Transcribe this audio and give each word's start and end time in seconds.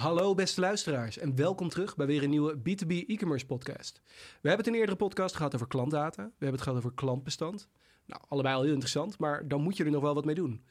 Hallo 0.00 0.34
beste 0.34 0.60
luisteraars 0.60 1.18
en 1.18 1.36
welkom 1.36 1.68
terug 1.68 1.96
bij 1.96 2.06
weer 2.06 2.22
een 2.22 2.30
nieuwe 2.30 2.56
B2B 2.56 3.06
e-commerce 3.06 3.46
podcast. 3.46 4.00
We 4.04 4.48
hebben 4.48 4.56
het 4.56 4.66
in 4.66 4.72
een 4.72 4.78
eerdere 4.78 4.96
podcast 4.96 5.36
gehad 5.36 5.54
over 5.54 5.66
klantdata. 5.66 6.22
We 6.22 6.30
hebben 6.30 6.52
het 6.52 6.60
gehad 6.60 6.78
over 6.78 6.92
klantbestand. 6.94 7.68
Nou, 8.06 8.22
allebei 8.28 8.54
al 8.54 8.62
heel 8.62 8.72
interessant, 8.72 9.18
maar 9.18 9.48
dan 9.48 9.62
moet 9.62 9.76
je 9.76 9.84
er 9.84 9.90
nog 9.90 10.02
wel 10.02 10.14
wat 10.14 10.24
mee 10.24 10.34
doen. 10.34 10.64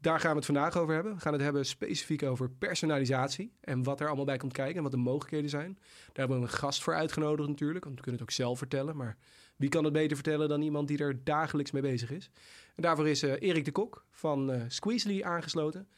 Daar 0.00 0.20
gaan 0.20 0.30
we 0.30 0.36
het 0.36 0.44
vandaag 0.44 0.76
over 0.76 0.94
hebben. 0.94 1.14
We 1.14 1.20
gaan 1.20 1.32
het 1.32 1.42
hebben 1.42 1.66
specifiek 1.66 2.22
over 2.22 2.50
personalisatie 2.50 3.52
en 3.60 3.82
wat 3.82 4.00
er 4.00 4.06
allemaal 4.06 4.24
bij 4.24 4.36
komt 4.36 4.52
kijken 4.52 4.76
en 4.76 4.82
wat 4.82 4.92
de 4.92 4.98
mogelijkheden 4.98 5.50
zijn. 5.50 5.78
Daar 5.78 6.12
hebben 6.14 6.36
we 6.36 6.42
een 6.42 6.58
gast 6.58 6.82
voor 6.82 6.94
uitgenodigd 6.94 7.48
natuurlijk, 7.48 7.84
want 7.84 7.96
we 7.96 8.02
kunnen 8.02 8.20
het 8.20 8.30
ook 8.30 8.36
zelf 8.36 8.58
vertellen. 8.58 8.96
Maar 8.96 9.16
wie 9.56 9.68
kan 9.68 9.84
het 9.84 9.92
beter 9.92 10.16
vertellen 10.16 10.48
dan 10.48 10.62
iemand 10.62 10.88
die 10.88 10.98
er 10.98 11.24
dagelijks 11.24 11.70
mee 11.70 11.82
bezig 11.82 12.10
is? 12.10 12.30
En 12.74 12.82
daarvoor 12.82 13.08
is 13.08 13.22
uh, 13.22 13.32
Erik 13.38 13.64
de 13.64 13.72
Kok 13.72 14.04
van 14.10 14.50
uh, 14.84 15.26
aangesloten. 15.26 15.88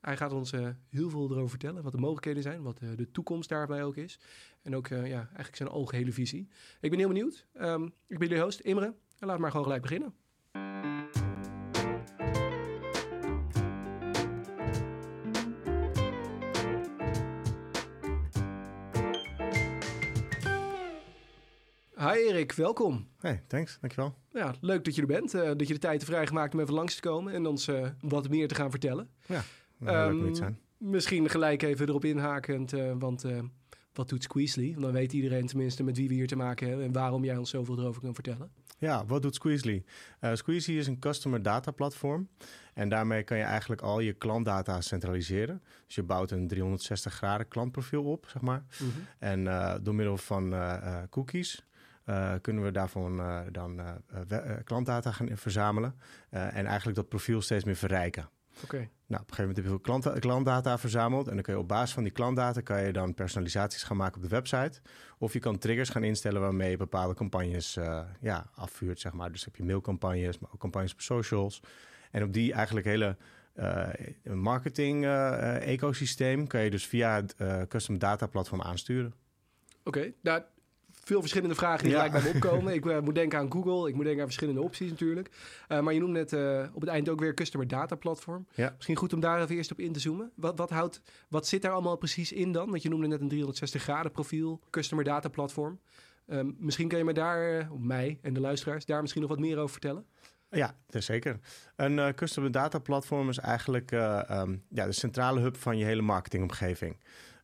Hij 0.00 0.16
gaat 0.16 0.32
ons 0.32 0.52
uh, 0.52 0.68
heel 0.88 1.10
veel 1.10 1.30
erover 1.30 1.48
vertellen, 1.48 1.82
wat 1.82 1.92
de 1.92 1.98
mogelijkheden 1.98 2.42
zijn, 2.42 2.62
wat 2.62 2.80
uh, 2.82 2.88
de 2.96 3.10
toekomst 3.10 3.48
daarbij 3.48 3.82
ook 3.82 3.96
is. 3.96 4.18
En 4.62 4.76
ook 4.76 4.88
uh, 4.88 5.06
ja, 5.06 5.18
eigenlijk 5.18 5.56
zijn 5.56 5.68
algehele 5.68 6.12
visie. 6.12 6.48
Ik 6.80 6.90
ben 6.90 6.98
heel 6.98 7.08
benieuwd. 7.08 7.46
Um, 7.60 7.84
ik 8.06 8.18
ben 8.18 8.28
jullie 8.28 8.42
host 8.42 8.60
Imre 8.60 8.94
en 9.18 9.26
laat 9.26 9.38
maar 9.38 9.50
gewoon 9.50 9.66
gelijk 9.66 9.82
beginnen. 9.82 10.14
Hi 21.96 22.28
Erik, 22.28 22.52
welkom. 22.52 23.08
Hey, 23.16 23.42
thanks, 23.46 23.78
dankjewel. 23.80 24.14
Ja, 24.32 24.54
leuk 24.60 24.84
dat 24.84 24.94
je 24.94 25.00
er 25.00 25.06
bent, 25.06 25.32
dat 25.32 25.68
je 25.68 25.74
de 25.74 25.78
tijd 25.78 26.04
vrijgemaakt 26.04 26.54
om 26.54 26.60
even 26.60 26.74
langs 26.74 26.94
te 26.94 27.00
komen 27.00 27.32
en 27.32 27.46
ons 27.46 27.70
wat 28.00 28.28
meer 28.28 28.48
te 28.48 28.54
gaan 28.54 28.70
vertellen. 28.70 29.10
Ja. 29.26 29.42
Um, 29.86 30.34
zijn. 30.34 30.58
Misschien 30.78 31.28
gelijk 31.28 31.62
even 31.62 31.88
erop 31.88 32.04
inhakend, 32.04 32.72
uh, 32.72 32.92
want 32.98 33.24
uh, 33.24 33.38
wat 33.92 34.08
doet 34.08 34.22
Squeezely? 34.22 34.74
Dan 34.78 34.92
weet 34.92 35.12
iedereen 35.12 35.46
tenminste 35.46 35.82
met 35.82 35.96
wie 35.96 36.08
we 36.08 36.14
hier 36.14 36.26
te 36.26 36.36
maken 36.36 36.68
hebben 36.68 36.86
en 36.86 36.92
waarom 36.92 37.24
jij 37.24 37.36
ons 37.36 37.50
zoveel 37.50 37.78
erover 37.78 38.02
kan 38.02 38.14
vertellen. 38.14 38.50
Ja, 38.78 39.06
wat 39.06 39.22
doet 39.22 39.34
Squeezely? 39.34 39.84
Uh, 40.20 40.34
Squeezely 40.34 40.78
is 40.78 40.86
een 40.86 40.98
customer 40.98 41.42
data 41.42 41.70
platform 41.70 42.28
en 42.74 42.88
daarmee 42.88 43.22
kan 43.22 43.36
je 43.36 43.42
eigenlijk 43.42 43.80
al 43.80 44.00
je 44.00 44.12
klantdata 44.12 44.80
centraliseren. 44.80 45.62
Dus 45.86 45.94
je 45.94 46.02
bouwt 46.02 46.30
een 46.30 46.48
360 46.48 47.14
graden 47.14 47.48
klantprofiel 47.48 48.04
op, 48.04 48.26
zeg 48.28 48.42
maar. 48.42 48.64
Mm 48.78 48.90
-hmm. 48.90 49.06
En 49.18 49.44
door 49.82 49.94
middel 49.94 50.16
van 50.16 50.54
cookies 51.10 51.66
kunnen 52.40 52.64
we 52.64 52.70
daarvan 52.70 53.22
dan 53.52 53.80
klantdata 54.64 55.12
gaan 55.12 55.36
verzamelen 55.36 55.94
en 56.30 56.66
eigenlijk 56.66 56.96
dat 56.96 57.08
profiel 57.08 57.40
steeds 57.40 57.64
meer 57.64 57.76
verrijken. 57.76 58.28
Okay. 58.64 58.90
Nou, 59.08 59.22
op 59.22 59.28
een 59.28 59.34
gegeven 59.34 59.56
moment 59.56 59.56
heb 59.56 59.64
je 59.64 59.70
veel 59.70 60.00
klant, 60.10 60.20
klantdata 60.20 60.78
verzameld. 60.78 61.28
En 61.28 61.34
dan 61.34 61.42
kun 61.42 61.52
je 61.52 61.58
op 61.58 61.68
basis 61.68 61.94
van 61.94 62.02
die 62.02 62.12
klantdata 62.12 62.60
kan 62.60 62.82
je 62.82 62.92
dan 62.92 63.14
personalisaties 63.14 63.82
gaan 63.82 63.96
maken 63.96 64.16
op 64.16 64.22
de 64.22 64.28
website. 64.28 64.80
Of 65.18 65.32
je 65.32 65.38
kan 65.38 65.58
triggers 65.58 65.88
gaan 65.88 66.04
instellen 66.04 66.40
waarmee 66.40 66.70
je 66.70 66.76
bepaalde 66.76 67.14
campagnes 67.14 67.76
uh, 67.76 68.00
ja, 68.20 68.50
afvuurt. 68.54 69.00
Zeg 69.00 69.12
maar. 69.12 69.32
Dus 69.32 69.44
heb 69.44 69.56
je 69.56 69.64
mailcampagnes, 69.64 70.38
maar 70.38 70.50
ook 70.52 70.60
campagnes 70.60 70.92
op 70.92 71.00
socials. 71.00 71.62
En 72.10 72.22
op 72.22 72.32
die 72.32 72.52
eigenlijk 72.52 72.86
hele 72.86 73.16
uh, 73.54 73.88
marketing 74.34 75.04
uh, 75.04 75.66
ecosysteem 75.68 76.46
kan 76.46 76.60
je 76.60 76.70
dus 76.70 76.86
via 76.86 77.14
het 77.14 77.36
custom 77.68 77.98
data 77.98 78.26
platform 78.26 78.62
aansturen. 78.62 79.14
Oké, 79.84 80.12
nou 80.22 80.42
veel 81.08 81.20
verschillende 81.20 81.54
vragen 81.54 81.84
die 81.84 81.92
ja. 81.92 82.02
gelijk 82.02 82.22
bij 82.22 82.32
me 82.32 82.36
opkomen. 82.36 82.74
ik 82.74 82.84
uh, 82.84 82.98
moet 83.06 83.14
denken 83.14 83.38
aan 83.38 83.52
Google, 83.52 83.88
ik 83.88 83.94
moet 83.94 84.04
denken 84.04 84.20
aan 84.20 84.26
verschillende 84.26 84.62
opties 84.62 84.90
natuurlijk. 84.90 85.30
Uh, 85.68 85.80
maar 85.80 85.94
je 85.94 86.00
noemt 86.00 86.12
net 86.12 86.32
uh, 86.32 86.64
op 86.72 86.80
het 86.80 86.90
eind 86.90 87.08
ook 87.08 87.20
weer 87.20 87.34
Customer 87.34 87.68
Data 87.68 87.96
Platform. 87.96 88.46
Ja. 88.54 88.72
Misschien 88.76 88.96
goed 88.96 89.12
om 89.12 89.20
daar 89.20 89.42
even 89.42 89.56
eerst 89.56 89.70
op 89.70 89.80
in 89.80 89.92
te 89.92 90.00
zoomen. 90.00 90.32
Wat, 90.34 90.58
wat, 90.58 90.70
houdt, 90.70 91.00
wat 91.28 91.46
zit 91.46 91.62
daar 91.62 91.72
allemaal 91.72 91.96
precies 91.96 92.32
in 92.32 92.52
dan? 92.52 92.70
Want 92.70 92.82
je 92.82 92.88
noemde 92.88 93.06
net 93.06 93.20
een 93.20 93.28
360 93.28 93.82
graden 93.82 94.12
profiel, 94.12 94.60
Customer 94.70 95.04
Data 95.04 95.28
Platform. 95.28 95.80
misschien 96.58 96.88
kan 96.88 96.98
je 96.98 97.04
me 97.04 97.12
daar, 97.12 97.68
mij 97.78 98.18
en 98.22 98.34
de 98.34 98.40
luisteraars, 98.40 98.84
daar 98.84 99.00
misschien 99.00 99.22
nog 99.22 99.30
wat 99.30 99.40
meer 99.40 99.56
over 99.56 99.70
vertellen? 99.70 100.06
Ja, 100.50 100.74
zeker. 100.88 101.38
Een 101.76 101.96
uh, 101.96 102.08
customer 102.08 102.50
data 102.50 102.78
platform 102.78 103.28
is 103.28 103.38
eigenlijk 103.38 103.92
uh, 103.92 104.20
um, 104.30 104.62
ja, 104.68 104.86
de 104.86 104.92
centrale 104.92 105.40
hub 105.40 105.56
van 105.56 105.78
je 105.78 105.84
hele 105.84 106.02
marketingomgeving. 106.02 106.96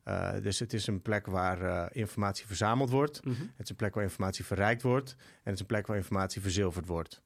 Uh, 0.07 0.31
dus 0.41 0.59
het 0.59 0.73
is 0.73 0.87
een 0.87 1.01
plek 1.01 1.25
waar 1.25 1.61
uh, 1.61 1.85
informatie 1.91 2.45
verzameld 2.45 2.89
wordt. 2.89 3.25
Mm 3.25 3.33
-hmm. 3.33 3.51
Het 3.55 3.63
is 3.63 3.69
een 3.69 3.75
plek 3.75 3.95
waar 3.95 4.03
informatie 4.03 4.45
verrijkt 4.45 4.81
wordt. 4.81 5.15
En 5.19 5.25
het 5.43 5.53
is 5.53 5.59
een 5.59 5.65
plek 5.65 5.87
waar 5.87 5.97
informatie 5.97 6.41
verzilverd 6.41 6.85
wordt. 6.85 7.21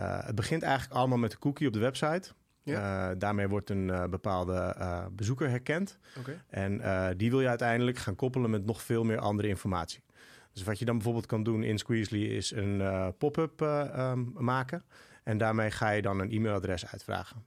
Uh, 0.00 0.24
het 0.24 0.34
begint 0.34 0.62
eigenlijk 0.62 0.94
allemaal 0.94 1.18
met 1.18 1.30
de 1.30 1.38
cookie 1.38 1.66
op 1.66 1.72
de 1.72 1.78
website. 1.78 2.30
Ja. 2.62 3.14
daarmee 3.14 3.48
wordt 3.48 3.70
een 3.70 4.10
bepaalde 4.10 4.76
bezoeker 5.12 5.48
herkend. 5.48 5.98
Okay. 6.18 6.42
En 6.48 7.16
die 7.16 7.30
wil 7.30 7.40
je 7.40 7.48
uiteindelijk 7.48 7.98
gaan 7.98 8.14
koppelen 8.14 8.50
met 8.50 8.64
nog 8.64 8.82
veel 8.82 9.04
meer 9.04 9.18
andere 9.18 9.48
informatie. 9.48 10.02
Dus 10.52 10.62
wat 10.62 10.78
je 10.78 10.84
dan 10.84 10.94
bijvoorbeeld 10.94 11.26
kan 11.26 11.42
doen 11.42 11.62
in 11.62 11.78
Squeezely 11.78 12.22
is 12.22 12.50
een 12.50 12.82
pop-up 13.18 13.60
um, 13.60 14.32
maken. 14.36 14.84
En 15.22 15.38
daarmee 15.38 15.70
ga 15.70 15.90
je 15.90 16.02
dan 16.02 16.20
een 16.20 16.30
e-mailadres 16.30 16.86
uitvragen. 16.86 17.44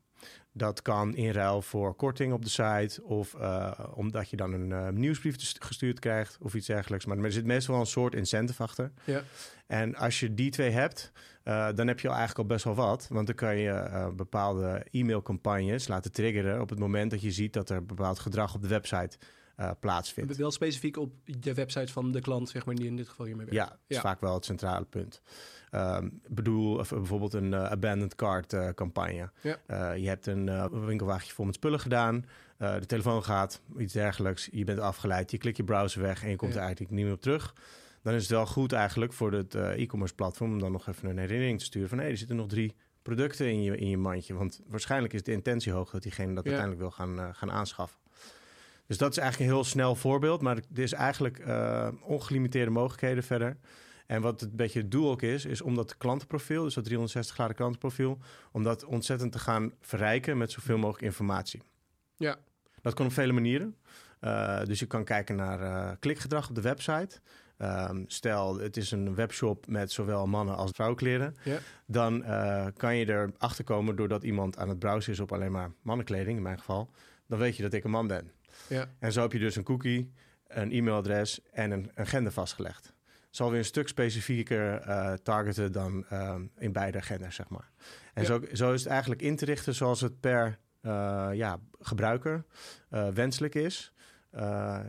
Dat 0.54 0.82
kan 0.82 1.16
in 1.16 1.32
ruil 1.32 1.62
voor 1.62 1.96
korting 1.96 2.34
op 2.34 2.44
de 2.44 2.50
site 2.50 3.04
of 3.04 3.34
uh, 3.34 3.72
omdat 3.94 4.30
je 4.30 4.36
dan 4.36 4.54
een 4.54 4.70
uh, 4.70 4.90
nieuwsbrief 4.90 5.36
gestuurd 5.60 6.00
krijgt 6.00 6.38
of 6.42 6.54
iets 6.54 6.68
dergelijks. 6.68 7.06
Maar 7.06 7.18
er 7.18 7.32
zit 7.32 7.46
meestal 7.46 7.74
wel 7.74 7.84
een 7.84 7.90
soort 7.90 8.16
incentive 8.16 8.64
achter. 8.64 8.92
Ja. 9.04 9.24
En 9.68 9.96
als 9.96 10.20
je 10.20 10.34
die 10.34 10.52
twee 10.52 10.70
hebt, 10.70 11.12
uh, 11.44 11.70
dan 11.76 11.88
heb 11.88 12.00
je 12.00 12.08
al 12.08 12.16
eigenlijk 12.16 12.50
al 12.50 12.56
best 12.56 12.66
wel 12.66 12.76
wat. 12.76 13.08
Want 13.10 13.28
dan 13.28 13.36
kan 13.36 13.58
je 13.58 14.12
bepaalde 14.16 14.86
e-mailcampagnes 14.92 15.88
laten 15.88 16.12
triggeren 16.12 16.62
op 16.62 16.70
het 16.70 16.80
moment 16.80 17.12
dat 17.12 17.22
je 17.22 17.32
ziet 17.32 17.54
dat 17.54 17.70
er 17.70 17.86
bepaald 17.86 18.20
gedrag 18.20 18.56
op 18.56 18.62
de 18.62 18.68
website 18.68 19.18
uh, 19.58 19.72
plaatsvindt. 19.80 20.38
Wel 20.38 20.52
specifiek 20.52 20.98
op 20.98 21.14
de 21.24 21.54
website 21.54 21.92
van 21.92 22.12
de 22.12 22.22
klant, 22.22 22.50
zeg 22.50 22.66
maar, 22.66 22.76
die 22.76 22.86
in 22.86 22.96
dit 22.96 23.10
geval 23.10 23.26
hiermee 23.26 23.46
werkt. 23.46 23.62
Ja, 23.62 23.70
dat 23.70 23.80
is 23.88 23.96
ja. 23.96 24.02
vaak 24.02 24.22
wel 24.22 24.34
het 24.34 24.46
centrale 24.46 24.86
punt. 24.86 25.22
Um, 25.76 26.22
bedoel, 26.28 26.78
of 26.78 26.90
bijvoorbeeld 26.90 27.34
een 27.34 27.52
uh, 27.52 27.64
abandoned 27.64 28.16
cart 28.16 28.54
uh, 28.54 28.70
campagne. 28.70 29.30
Ja. 29.42 29.92
je 29.94 30.08
hebt 30.08 30.28
een 30.28 30.70
winkelwagentje 30.86 31.34
vol 31.34 31.46
met 31.46 31.56
spullen 31.56 31.80
gedaan. 31.80 32.26
de 32.58 32.86
telefoon 32.86 33.24
gaat, 33.24 33.62
iets 33.78 33.94
dergelijks. 33.94 34.50
Je 34.52 34.64
bent 34.64 34.80
afgeleid, 34.80 35.32
je 35.32 35.38
klikt 35.38 35.58
je 35.58 35.64
browser 35.64 36.02
weg 36.02 36.24
en 36.24 36.30
je 36.30 36.36
komt 36.36 36.52
ja. 36.52 36.58
er 36.58 36.64
eigenlijk 36.64 36.96
niet 36.96 37.06
meer 37.06 37.14
op 37.14 37.22
terug. 37.22 37.56
Dan 38.04 38.14
is 38.14 38.22
het 38.22 38.32
wel 38.32 38.46
goed 38.46 38.72
eigenlijk 38.72 39.14
voor 39.14 39.32
het 39.32 39.56
e-commerce 39.56 40.16
platform 40.16 40.52
om 40.52 40.60
dan 40.60 40.72
nog 40.72 40.88
even 40.88 41.10
een 41.10 41.18
herinnering 41.18 41.60
te 41.60 41.66
sturen 41.66 41.90
van 41.90 41.98
hé, 41.98 42.04
hey, 42.04 42.12
er 42.12 42.20
zitten 42.20 42.36
nog 42.36 42.48
drie 42.48 42.76
producten 43.02 43.48
in 43.48 43.64
je, 43.64 43.78
in 43.78 43.90
je 43.90 43.98
mandje. 43.98 44.34
Want 44.34 44.62
waarschijnlijk 44.68 45.14
is 45.14 45.24
de 45.24 45.32
intentie 45.32 45.72
hoog 45.72 45.90
dat 45.90 46.04
diegene 46.04 46.34
dat 46.34 46.44
ja. 46.44 46.50
uiteindelijk 46.50 46.82
wil 46.82 46.92
gaan, 46.92 47.36
gaan 47.36 47.52
aanschaffen. 47.52 48.00
Dus 48.88 48.98
dat 48.98 49.12
is 49.12 49.18
eigenlijk 49.18 49.50
een 49.50 49.56
heel 49.56 49.66
snel 49.66 49.96
voorbeeld. 49.96 50.42
Maar 50.42 50.56
er 50.56 50.80
is 50.80 50.94
eigenlijk 50.94 51.40
uh, 51.40 51.88
ongelimiteerde 52.02 52.72
mogelijkheden 52.72 53.24
verder. 53.24 53.58
En 54.12 54.22
wat 54.22 54.42
het 54.42 54.56
beetje 54.56 54.80
het 54.80 54.92
doel 54.92 55.10
ook 55.10 55.22
is, 55.22 55.46
is 55.46 55.62
om 55.62 55.76
dat 55.76 55.98
klantenprofiel, 55.98 56.64
dus 56.64 56.74
dat 56.74 56.84
360 56.84 57.36
graden 57.36 57.56
klantenprofiel, 57.56 58.18
om 58.52 58.64
dat 58.64 58.84
ontzettend 58.84 59.32
te 59.32 59.40
gaan 59.40 59.74
verrijken 59.82 60.38
met 60.38 60.52
zoveel 60.52 60.78
mogelijk 60.78 61.04
informatie. 61.04 61.62
Ja. 62.16 62.38
Dat 62.82 62.94
kan 62.94 63.06
op 63.06 63.12
vele 63.12 63.32
manieren. 63.32 63.76
Uh, 64.22 64.64
dus 64.64 64.80
je 64.80 64.86
kan 64.86 65.04
kijken 65.04 65.36
naar 65.36 65.62
uh, 65.62 65.92
klikgedrag 66.00 66.50
op 66.50 66.56
de 66.56 66.62
website. 66.62 67.20
Um, 67.58 68.04
stel, 68.08 68.60
het 68.60 68.78
is 68.78 68.92
een 68.92 69.16
webshop 69.16 69.68
met 69.68 69.92
zowel 69.92 70.28
mannen 70.28 70.56
als 70.56 70.72
vrouwenkleren. 70.72 71.36
Ja. 71.44 71.58
Dan 71.86 72.22
uh, 72.22 72.66
kan 72.78 72.96
je 72.96 73.10
erachter 73.10 73.64
komen 73.64 73.96
doordat 73.96 74.24
iemand 74.24 74.58
aan 74.58 74.70
het 74.70 74.80
browsen 74.80 75.12
is 75.12 75.20
op 75.20 75.32
alleen 75.32 75.52
maar 75.52 75.72
mannenkleding, 75.82 76.38
in 76.38 76.44
mijn 76.44 76.60
geval. 76.60 76.90
Dan 77.28 77.40
weet 77.40 77.56
je 77.56 77.64
dat 77.64 77.74
ik 77.74 77.84
een 77.84 77.92
man 77.92 78.08
ben. 78.08 78.32
Ja. 78.68 78.90
En 79.00 79.12
zo 79.12 79.22
heb 79.22 79.32
je 79.32 79.40
dus 79.40 79.56
een 79.56 79.64
cookie, 79.64 80.12
een 80.48 80.72
e-mailadres 80.72 81.42
en 81.52 81.72
een, 81.72 81.92
een 81.94 82.08
gender 82.08 82.32
vastgelegd. 82.32 82.94
Zal 83.32 83.50
weer 83.50 83.60
een 83.60 83.66
stuk 83.66 83.88
specifieker 83.88 84.88
uh, 84.88 85.14
targeten 85.14 85.72
dan 85.72 86.06
uh, 86.12 86.36
in 86.58 86.72
beide 86.72 87.02
genders, 87.02 87.36
zeg 87.36 87.50
maar. 87.50 87.72
En 88.14 88.22
Ja. 88.22 88.28
zo, 88.28 88.42
zo 88.54 88.74
is 88.74 88.82
het 88.82 88.90
eigenlijk 88.92 89.22
in 89.22 89.36
te 89.36 89.46
richten 89.46 89.76
zoals 89.76 90.02
het 90.02 90.20
per 90.20 90.60
uh, 90.82 91.30
ja, 91.34 91.60
gebruiker 91.80 92.46
wenselijk 93.14 93.56
is. 93.56 93.94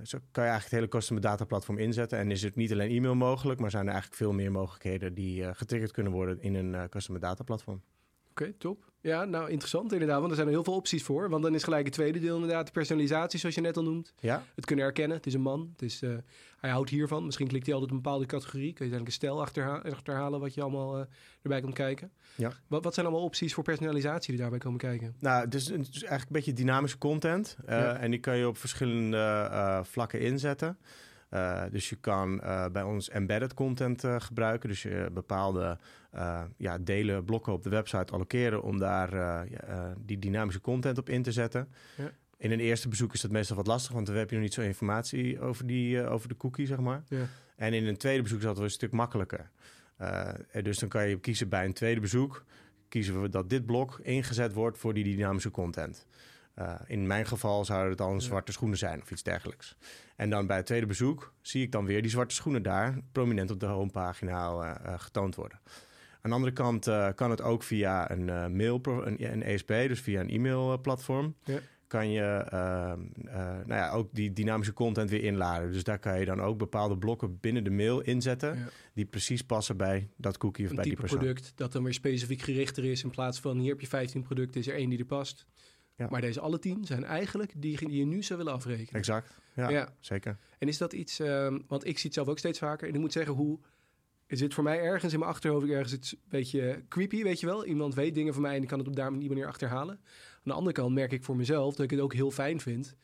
zo 0.02 0.18
kan 0.30 0.44
je 0.44 0.50
eigenlijk 0.50 0.62
het 0.62 0.70
hele 0.70 0.88
customer 0.88 1.22
data 1.22 1.44
platform 1.44 1.78
inzetten. 1.78 2.18
En 2.18 2.30
is 2.30 2.42
het 2.42 2.56
niet 2.56 2.72
alleen 2.72 2.90
e-mail 2.90 3.14
mogelijk, 3.14 3.60
maar 3.60 3.70
zijn 3.70 3.86
er 3.86 3.92
eigenlijk 3.92 4.22
veel 4.22 4.32
meer 4.32 4.52
mogelijkheden 4.52 5.14
die 5.14 5.54
getriggerd 5.54 5.92
kunnen 5.92 6.12
worden 6.12 6.40
in 6.40 6.54
een 6.54 6.88
customer 6.88 7.20
data 7.20 7.42
platform. 7.42 7.82
Oké, 8.32 8.42
okay, 8.42 8.54
top. 8.58 8.90
Ja, 9.00 9.24
nou 9.24 9.50
interessant 9.50 9.92
inderdaad, 9.92 10.18
want 10.18 10.30
er 10.30 10.36
zijn 10.36 10.48
er 10.48 10.54
heel 10.54 10.64
veel 10.64 10.74
opties 10.74 11.02
voor. 11.02 11.28
Want 11.28 11.42
dan 11.42 11.54
is 11.54 11.62
gelijk 11.62 11.84
het 11.84 11.94
tweede 11.94 12.20
deel 12.20 12.34
inderdaad 12.34 12.66
de 12.66 12.72
personalisatie, 12.72 13.38
zoals 13.38 13.54
je 13.54 13.60
net 13.60 13.76
al 13.76 13.82
noemt. 13.82 14.14
Ja. 14.20 14.44
Het 14.54 14.64
kunnen 14.64 14.84
herkennen, 14.84 15.16
het 15.16 15.26
is 15.26 15.34
een 15.34 15.40
man, 15.40 15.70
het 15.72 15.82
is, 15.82 16.02
uh, 16.02 16.14
hij 16.60 16.70
houdt 16.70 16.90
hiervan. 16.90 17.24
Misschien 17.24 17.46
klikt 17.46 17.64
hij 17.64 17.74
altijd 17.74 17.92
een 17.92 18.02
bepaalde 18.02 18.26
categorie. 18.26 18.72
Kun 18.72 18.86
je 18.86 18.92
uiteindelijk 18.92 19.08
een 19.08 19.28
stijl 19.28 19.40
achterha 19.40 19.90
achterhalen 19.94 20.40
wat 20.40 20.54
je 20.54 20.62
allemaal 20.62 20.98
uh, 20.98 21.04
erbij 21.42 21.60
komt 21.60 21.74
kijken. 21.74 22.12
Ja. 22.34 22.52
Wat, 22.66 22.84
wat 22.84 22.94
zijn 22.94 23.06
allemaal 23.06 23.24
opties 23.24 23.54
voor 23.54 23.64
personalisatie 23.64 24.32
die 24.32 24.40
daarbij 24.40 24.58
komen 24.58 24.78
kijken? 24.78 25.14
Nou, 25.18 25.44
het 25.44 25.54
is, 25.54 25.68
het 25.68 25.80
is 25.80 26.02
eigenlijk 26.02 26.22
een 26.22 26.36
beetje 26.36 26.52
dynamische 26.52 26.98
content. 26.98 27.56
Uh, 27.64 27.68
ja. 27.68 27.96
En 27.96 28.10
die 28.10 28.20
kan 28.20 28.36
je 28.36 28.48
op 28.48 28.56
verschillende 28.56 29.80
vlakken 29.84 30.20
inzetten. 30.20 30.78
Uh, 31.34 31.62
dus 31.70 31.88
je 31.88 31.96
kan 31.96 32.40
uh, 32.42 32.66
bij 32.72 32.82
ons 32.82 33.08
embedded 33.08 33.54
content 33.54 34.04
uh, 34.04 34.20
gebruiken. 34.20 34.68
Dus 34.68 34.82
je 34.82 35.08
bepaalde 35.12 35.78
ja, 36.56 36.78
delen, 36.78 37.24
blokken 37.24 37.52
op 37.52 37.62
de 37.62 37.70
website 37.70 38.12
allokeren 38.12 38.62
om 38.62 38.78
daar 38.78 39.46
die 39.98 40.18
dynamische 40.18 40.60
content 40.60 40.98
op 40.98 41.08
in 41.08 41.22
te 41.22 41.32
zetten. 41.32 41.68
Ja. 41.96 42.10
In 42.42 42.50
een 42.50 42.60
eerste 42.60 42.88
bezoek 42.88 43.12
is 43.14 43.20
dat 43.20 43.30
meestal 43.30 43.56
wat 43.56 43.66
lastig, 43.66 43.92
want 43.92 44.06
dan 44.06 44.16
heb 44.16 44.28
je 44.28 44.34
nog 44.34 44.44
niet 44.44 44.54
zo 44.54 44.60
informatie 44.60 45.40
over, 45.40 45.66
die, 45.66 46.02
eh, 46.02 46.12
over 46.12 46.28
de 46.28 46.36
cookie, 46.36 46.66
zeg 46.66 46.78
maar. 46.78 47.02
Ja. 47.08 47.26
En 47.56 47.72
in 47.72 47.86
een 47.86 47.96
tweede 47.96 48.22
bezoek 48.22 48.38
is 48.38 48.44
dat 48.44 48.56
wel 48.56 48.64
een 48.64 48.70
stuk 48.70 48.92
makkelijker. 48.92 49.50
Dus 50.62 50.78
dan 50.78 50.88
kan 50.88 51.08
je 51.08 51.20
kiezen 51.20 51.48
bij 51.48 51.64
een 51.64 51.72
tweede 51.72 52.00
bezoek, 52.00 52.44
kiezen 52.88 53.22
we 53.22 53.28
dat 53.28 53.50
dit 53.50 53.66
blok 53.66 54.00
ingezet 54.02 54.52
wordt 54.52 54.78
voor 54.78 54.94
die 54.94 55.04
dynamische 55.04 55.50
content. 55.50 56.06
Uh, 56.58 56.74
in 56.86 57.06
mijn 57.06 57.26
geval 57.26 57.64
zouden 57.64 57.90
het 57.90 58.00
al 58.00 58.20
zwarte 58.20 58.52
schoenen 58.52 58.78
zijn 58.78 59.02
of 59.02 59.10
iets 59.10 59.22
dergelijks. 59.22 59.76
En 60.16 60.30
dan 60.30 60.46
bij 60.46 60.56
het 60.56 60.66
tweede 60.66 60.86
bezoek 60.86 61.32
zie 61.40 61.62
ik 61.62 61.72
dan 61.72 61.84
weer 61.84 62.02
die 62.02 62.10
zwarte 62.10 62.34
schoenen 62.34 62.62
daar 62.62 62.98
prominent 63.12 63.50
op 63.50 63.60
de 63.60 63.66
homepagina 63.66 64.52
uh, 64.52 64.94
getoond 64.98 65.34
worden. 65.34 65.60
Aan 66.20 66.30
de 66.30 66.36
andere 66.36 66.52
kant 66.52 66.90
kan 67.14 67.30
het 67.30 67.42
ook 67.42 67.62
via 67.62 68.10
een 68.10 68.56
mail, 68.56 68.80
een, 68.84 69.32
een 69.32 69.42
ESP, 69.42 69.68
dus 69.68 70.00
via 70.00 70.20
een 70.20 70.30
e-mailplatform. 70.30 71.34
Ja 71.44 71.58
kan 71.92 72.10
je 72.10 72.46
uh, 72.52 72.92
nou 73.34 73.64
ja, 73.66 73.90
ook 73.90 74.08
die 74.12 74.32
dynamische 74.32 74.72
content 74.72 75.10
weer 75.10 75.22
inladen. 75.22 75.72
Dus 75.72 75.84
daar 75.84 75.98
kan 75.98 76.18
je 76.18 76.24
dan 76.24 76.40
ook 76.40 76.58
bepaalde 76.58 76.98
blokken 76.98 77.38
binnen 77.40 77.64
de 77.64 77.70
mail 77.70 78.00
inzetten... 78.00 78.54
Ja. 78.54 78.68
die 78.94 79.04
precies 79.04 79.42
passen 79.42 79.76
bij 79.76 80.08
dat 80.16 80.38
cookie 80.38 80.64
of 80.64 80.70
een 80.70 80.76
bij 80.76 80.84
die 80.84 80.96
persoon. 80.96 81.18
product 81.18 81.52
dat 81.56 81.72
dan 81.72 81.82
weer 81.82 81.94
specifiek 81.94 82.42
gerichter 82.42 82.84
is... 82.84 83.02
in 83.02 83.10
plaats 83.10 83.40
van 83.40 83.58
hier 83.58 83.70
heb 83.70 83.80
je 83.80 83.86
15 83.86 84.22
producten, 84.22 84.60
is 84.60 84.68
er 84.68 84.74
één 84.74 84.88
die 84.88 84.98
er 84.98 85.04
past. 85.04 85.46
Ja. 85.96 86.06
Maar 86.10 86.20
deze 86.20 86.40
alle 86.40 86.58
tien 86.58 86.84
zijn 86.84 87.04
eigenlijk 87.04 87.52
die, 87.56 87.78
die 87.78 87.98
je 87.98 88.04
nu 88.04 88.22
zou 88.22 88.38
willen 88.38 88.52
afrekenen. 88.52 88.92
Exact, 88.92 89.38
ja, 89.54 89.68
ja. 89.68 89.94
zeker. 90.00 90.38
En 90.58 90.68
is 90.68 90.78
dat 90.78 90.92
iets... 90.92 91.20
Uh, 91.20 91.56
want 91.66 91.86
ik 91.86 91.96
zie 91.98 92.04
het 92.04 92.14
zelf 92.14 92.28
ook 92.28 92.38
steeds 92.38 92.58
vaker. 92.58 92.88
En 92.88 92.94
ik 92.94 93.00
moet 93.00 93.12
zeggen, 93.12 93.34
hoe... 93.34 93.58
Er 94.26 94.38
zit 94.38 94.54
voor 94.54 94.64
mij 94.64 94.80
ergens 94.80 95.12
in 95.12 95.18
mijn 95.18 95.30
achterhoofd 95.30 95.68
ergens 95.68 95.92
iets 95.92 96.12
een 96.12 96.18
beetje 96.28 96.84
creepy, 96.88 97.22
weet 97.22 97.40
je 97.40 97.46
wel. 97.46 97.66
Iemand 97.66 97.94
weet 97.94 98.14
dingen 98.14 98.32
van 98.32 98.42
mij 98.42 98.56
en 98.56 98.62
ik 98.62 98.68
kan 98.68 98.78
het 98.78 98.88
op 98.88 98.96
daar 98.96 99.18
die 99.18 99.28
manier 99.28 99.46
achterhalen. 99.46 100.00
Aan 100.34 100.40
de 100.42 100.52
andere 100.52 100.72
kant 100.72 100.94
merk 100.94 101.12
ik 101.12 101.24
voor 101.24 101.36
mezelf 101.36 101.74
dat 101.74 101.84
ik 101.84 101.90
het 101.90 102.00
ook 102.00 102.14
heel 102.14 102.30
fijn 102.30 102.60
vind. 102.60 102.84
Dat 102.84 102.94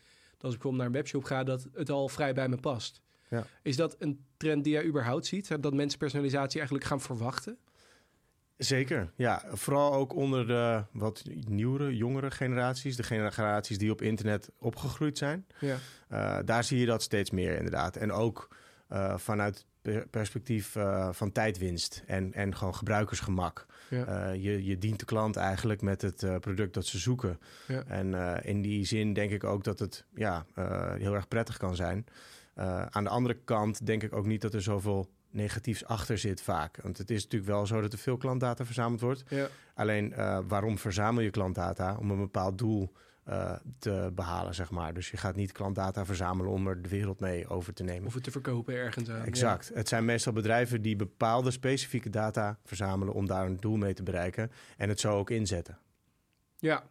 als 0.45 0.55
ik 0.55 0.61
bijvoorbeeld 0.61 0.77
naar 0.77 0.87
een 0.87 0.93
webshop 0.93 1.25
ga, 1.25 1.45
dat 1.45 1.69
het 1.73 1.91
al 1.91 2.09
vrij 2.09 2.35
bij 2.35 2.49
me 2.49 2.57
past. 2.57 3.03
Ja. 3.31 3.47
Is 3.63 3.77
dat 3.77 3.97
een 3.99 4.25
trend 4.37 4.65
die 4.65 4.73
jij 4.73 4.85
überhaupt 4.85 5.27
ziet? 5.27 5.63
Dat 5.63 5.75
mensen 5.75 5.99
personalisatie 5.99 6.59
eigenlijk 6.59 6.89
gaan 6.89 7.01
verwachten? 7.01 7.59
Zeker, 8.59 9.11
ja. 9.17 9.43
Vooral 9.53 9.93
ook 9.93 10.15
onder 10.15 10.47
de 10.47 10.85
wat 10.93 11.25
nieuwere, 11.49 11.97
jongere 11.97 12.31
generaties. 12.31 12.97
De 12.97 13.03
generaties 13.03 13.79
die 13.79 13.91
op 13.91 14.03
internet 14.03 14.51
opgegroeid 14.59 15.19
zijn. 15.19 15.47
Ja. 15.59 15.77
Uh, 16.13 16.39
daar 16.45 16.65
zie 16.65 16.79
je 16.79 16.87
dat 16.87 17.03
steeds 17.03 17.31
meer 17.31 17.57
inderdaad. 17.57 17.97
En 17.97 18.13
ook 18.13 18.49
uh, 18.93 19.17
vanuit 19.17 19.67
perspectief 20.11 20.75
uh, 20.75 21.09
van 21.13 21.33
tijdwinst 21.33 22.03
en, 22.07 22.33
en 22.33 22.57
gewoon 22.57 22.75
gebruikersgemak. 22.75 23.67
Ja. 23.91 24.33
Uh, 24.33 24.43
je, 24.43 24.65
je 24.65 24.79
dient 24.79 24.99
de 24.99 25.05
klant 25.05 25.37
eigenlijk 25.37 25.83
met 25.83 26.03
het 26.03 26.23
uh, 26.23 26.37
product 26.37 26.75
dat 26.75 26.87
ze 26.87 26.99
zoeken. 26.99 27.39
Ja. 27.67 27.85
En 27.87 28.15
in 28.45 28.63
die 28.63 28.85
zin 28.85 29.13
denk 29.13 29.31
ik 29.31 29.45
ook 29.45 29.65
dat 29.65 29.79
het 29.79 30.05
ja, 30.15 30.47
heel 30.99 31.15
erg 31.15 31.29
prettig 31.29 31.57
kan 31.57 31.77
zijn. 31.77 32.07
aan 32.91 33.05
de 33.05 33.11
andere 33.11 33.39
kant 33.45 33.87
denk 33.87 34.03
ik 34.03 34.13
ook 34.13 34.27
niet 34.27 34.41
dat 34.41 34.55
er 34.55 34.63
zoveel 34.63 35.09
negatiefs 35.31 35.85
achter 35.85 36.19
zit 36.19 36.41
vaak. 36.41 36.79
Want 36.83 36.99
het 36.99 37.11
is 37.11 37.23
natuurlijk 37.23 37.51
wel 37.51 37.67
zo 37.67 37.81
dat 37.81 37.93
er 37.93 37.99
veel 37.99 38.17
klantdata 38.17 38.65
verzameld 38.65 39.01
wordt. 39.01 39.25
Ja. 39.29 39.49
Alleen 39.75 40.15
waarom 40.49 40.79
verzamel 40.79 41.23
je 41.23 41.31
klantdata? 41.31 41.97
Om 41.97 42.11
een 42.11 42.19
bepaald 42.19 42.59
doel 42.59 42.93
uh, 43.29 43.53
te 43.79 44.11
behalen, 44.15 44.55
zeg 44.55 44.71
maar. 44.71 44.95
Dus 44.95 45.11
je 45.11 45.17
gaat 45.17 45.37
niet 45.37 45.53
klantdata 45.53 46.05
verzamelen 46.05 46.53
om 46.53 46.67
er 46.67 46.83
de 46.83 46.89
wereld 46.89 47.21
mee 47.21 47.49
over 47.49 47.73
te 47.73 47.83
nemen. 47.83 48.07
Of 48.07 48.15
het 48.15 48.23
te 48.23 48.31
verkopen 48.31 48.75
ergens 48.75 49.11
aan. 49.11 49.25
Exact. 49.25 49.71
Het 49.75 49.89
zijn 49.89 50.05
meestal 50.05 50.33
bedrijven 50.33 50.83
die 50.83 50.97
bepaalde 50.97 51.51
specifieke 51.51 52.11
data 52.11 52.59
verzamelen 52.65 53.15
om 53.15 53.27
daar 53.27 53.47
een 53.47 53.57
doel 53.57 53.77
mee 53.77 53.95
te 53.95 54.03
bereiken 54.03 54.51
en 54.77 54.89
het 54.89 55.01
zo 55.01 55.17
ook 55.17 55.31
inzetten. 55.31 55.79
Ja, 56.59 56.85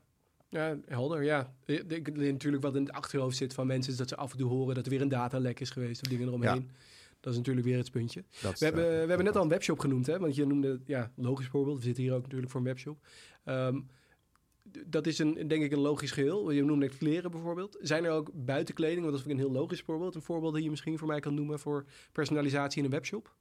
ja, 0.49 0.77
helder, 0.85 1.23
ja. 1.23 1.53
Ik, 1.65 2.17
natuurlijk 2.17 2.63
wat 2.63 2.75
in 2.75 2.81
het 2.81 2.91
achterhoofd 2.91 3.37
zit 3.37 3.53
van 3.53 3.67
mensen... 3.67 3.91
is 3.91 3.97
dat 3.97 4.09
ze 4.09 4.15
af 4.15 4.31
en 4.31 4.37
toe 4.37 4.49
horen 4.49 4.75
dat 4.75 4.85
er 4.85 4.91
weer 4.91 5.01
een 5.01 5.09
datalek 5.09 5.59
is 5.59 5.69
geweest... 5.69 6.01
of 6.01 6.07
dingen 6.07 6.27
eromheen. 6.27 6.69
Ja. 6.71 6.79
Dat 7.27 7.35
is 7.35 7.41
natuurlijk 7.41 7.67
weer 7.67 7.77
het 7.77 7.91
puntje. 7.91 8.23
Dat 8.41 8.59
we, 8.59 8.65
hebben, 8.65 8.83
uh, 8.83 8.89
we 8.89 9.07
hebben 9.07 9.23
net 9.23 9.35
al 9.35 9.43
een 9.43 9.49
webshop 9.49 9.79
genoemd, 9.79 10.05
hè? 10.05 10.19
Want 10.19 10.35
je 10.35 10.45
noemde, 10.45 10.79
ja, 10.85 11.11
logisch 11.15 11.47
voorbeeld. 11.47 11.77
We 11.77 11.83
zitten 11.83 12.03
hier 12.03 12.13
ook 12.13 12.21
natuurlijk 12.21 12.51
voor 12.51 12.59
een 12.59 12.65
webshop. 12.65 12.97
Um, 13.45 13.87
dat 14.85 15.07
is 15.07 15.19
een, 15.19 15.47
denk 15.47 15.63
ik 15.63 15.71
een 15.71 15.79
logisch 15.79 16.11
geheel. 16.11 16.51
Je 16.51 16.63
noemde 16.63 16.85
net 16.85 16.97
kleren 16.97 17.31
bijvoorbeeld. 17.31 17.77
Zijn 17.81 18.03
er 18.03 18.11
ook 18.11 18.29
buitenkleding, 18.33 19.01
want 19.01 19.11
dat 19.11 19.25
is 19.25 19.31
een 19.31 19.37
heel 19.37 19.51
logisch 19.51 19.81
voorbeeld. 19.81 20.15
Een 20.15 20.21
voorbeeld 20.21 20.53
die 20.53 20.63
je 20.63 20.69
misschien 20.69 20.97
voor 20.97 21.07
mij 21.07 21.19
kan 21.19 21.33
noemen 21.33 21.59
voor 21.59 21.85
personalisatie 22.11 22.79
in 22.79 22.85
een 22.85 22.91
webshop? 22.91 23.35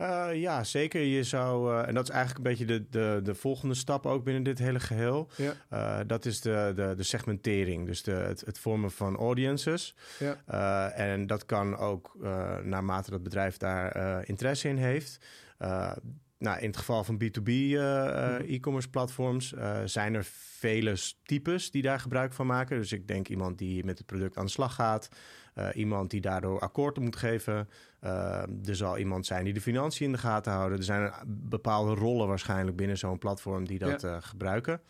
Uh, 0.00 0.28
ja, 0.34 0.64
zeker. 0.64 1.00
Je 1.00 1.24
zou, 1.24 1.72
uh, 1.72 1.88
en 1.88 1.94
dat 1.94 2.08
is 2.08 2.14
eigenlijk 2.14 2.46
een 2.46 2.50
beetje 2.50 2.64
de, 2.64 2.86
de, 2.90 3.20
de 3.22 3.34
volgende 3.34 3.74
stap 3.74 4.06
ook 4.06 4.24
binnen 4.24 4.42
dit 4.42 4.58
hele 4.58 4.80
geheel. 4.80 5.28
Ja. 5.36 5.52
Uh, 5.72 5.98
dat 6.06 6.24
is 6.24 6.40
de, 6.40 6.72
de, 6.76 6.94
de 6.96 7.02
segmentering, 7.02 7.86
dus 7.86 8.02
de, 8.02 8.10
het, 8.10 8.40
het 8.40 8.58
vormen 8.58 8.90
van 8.90 9.16
audiences. 9.16 9.94
Ja. 10.18 10.90
en 10.90 11.26
dat 11.26 11.46
kan 11.46 11.76
ook 11.76 12.16
naarmate 12.62 13.10
dat 13.10 13.22
bedrijf 13.22 13.56
daar 13.56 14.28
interesse 14.28 14.68
in 14.68 14.76
heeft 14.76 15.18
nou, 16.40 16.60
in 16.60 16.66
het 16.66 16.76
geval 16.76 17.04
van 17.04 17.22
B2B 17.24 17.48
uh, 17.48 17.72
uh, 17.72 18.54
e-commerce 18.54 18.90
platforms 18.90 19.52
uh, 19.52 19.80
zijn 19.84 20.14
er 20.14 20.24
vele 20.58 20.96
types 21.22 21.70
die 21.70 21.82
daar 21.82 22.00
gebruik 22.00 22.32
van 22.32 22.46
maken. 22.46 22.78
Dus 22.78 22.92
ik 22.92 23.08
denk 23.08 23.28
iemand 23.28 23.58
die 23.58 23.84
met 23.84 23.98
het 23.98 24.06
product 24.06 24.36
aan 24.36 24.44
de 24.44 24.50
slag 24.50 24.74
gaat, 24.74 25.08
uh, 25.54 25.68
iemand 25.74 26.10
die 26.10 26.20
daardoor 26.20 26.60
akkoord 26.60 26.98
moet 26.98 27.16
geven. 27.16 27.68
er 28.64 28.76
zal 28.76 28.98
iemand 28.98 29.26
zijn 29.26 29.44
die 29.44 29.52
de 29.52 29.60
financiën 29.60 30.06
in 30.06 30.12
de 30.12 30.18
gaten 30.18 30.52
houden. 30.52 30.78
Er 30.78 30.84
zijn 30.84 31.12
bepaalde 31.26 31.94
rollen 31.94 32.28
waarschijnlijk 32.28 32.76
binnen 32.76 32.98
zo'n 32.98 33.18
platform 33.18 33.66
die 33.66 33.78
dat 33.78 34.00
ja. 34.00 34.20
gebruiken. 34.20 34.80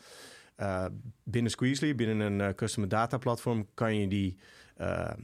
binnen 1.25 1.51
Squeezely, 1.51 1.95
binnen 1.95 2.21
een 2.21 2.55
customer 2.55 2.89
data 2.89 3.19
platform, 3.19 3.67
kan 3.75 3.97
je 3.97 4.09
die, 4.09 4.39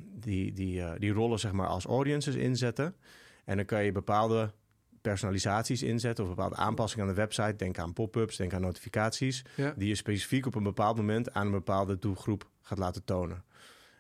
die, 0.03 0.53
die, 0.53 0.99
die 0.99 1.13
rollen 1.13 1.39
zeg 1.39 1.53
maar 1.53 1.69
als 1.69 1.85
audiences 1.85 2.35
inzetten. 2.35 2.95
En 3.45 3.57
dan 3.57 3.65
kan 3.65 3.85
je 3.85 3.93
bepaalde 3.93 4.53
personalisaties 5.09 5.83
inzetten 5.83 6.25
of 6.25 6.31
bepaalde 6.31 6.57
aanpassingen 6.57 7.07
aan 7.07 7.15
de 7.15 7.21
website. 7.21 7.57
Denk 7.57 7.79
aan 7.79 7.93
pop-ups, 7.93 8.37
denk 8.37 8.53
aan 8.53 8.61
notificaties. 8.61 9.45
Die 9.77 9.89
je 9.89 9.95
specifiek 9.95 10.47
op 10.47 10.55
een 10.55 10.63
bepaald 10.63 10.97
moment 10.97 11.33
aan 11.33 11.47
een 11.47 11.53
bepaalde 11.53 11.99
doelgroep 11.99 12.49
gaat 12.63 12.79
laten 12.79 13.05
tonen. 13.05 13.45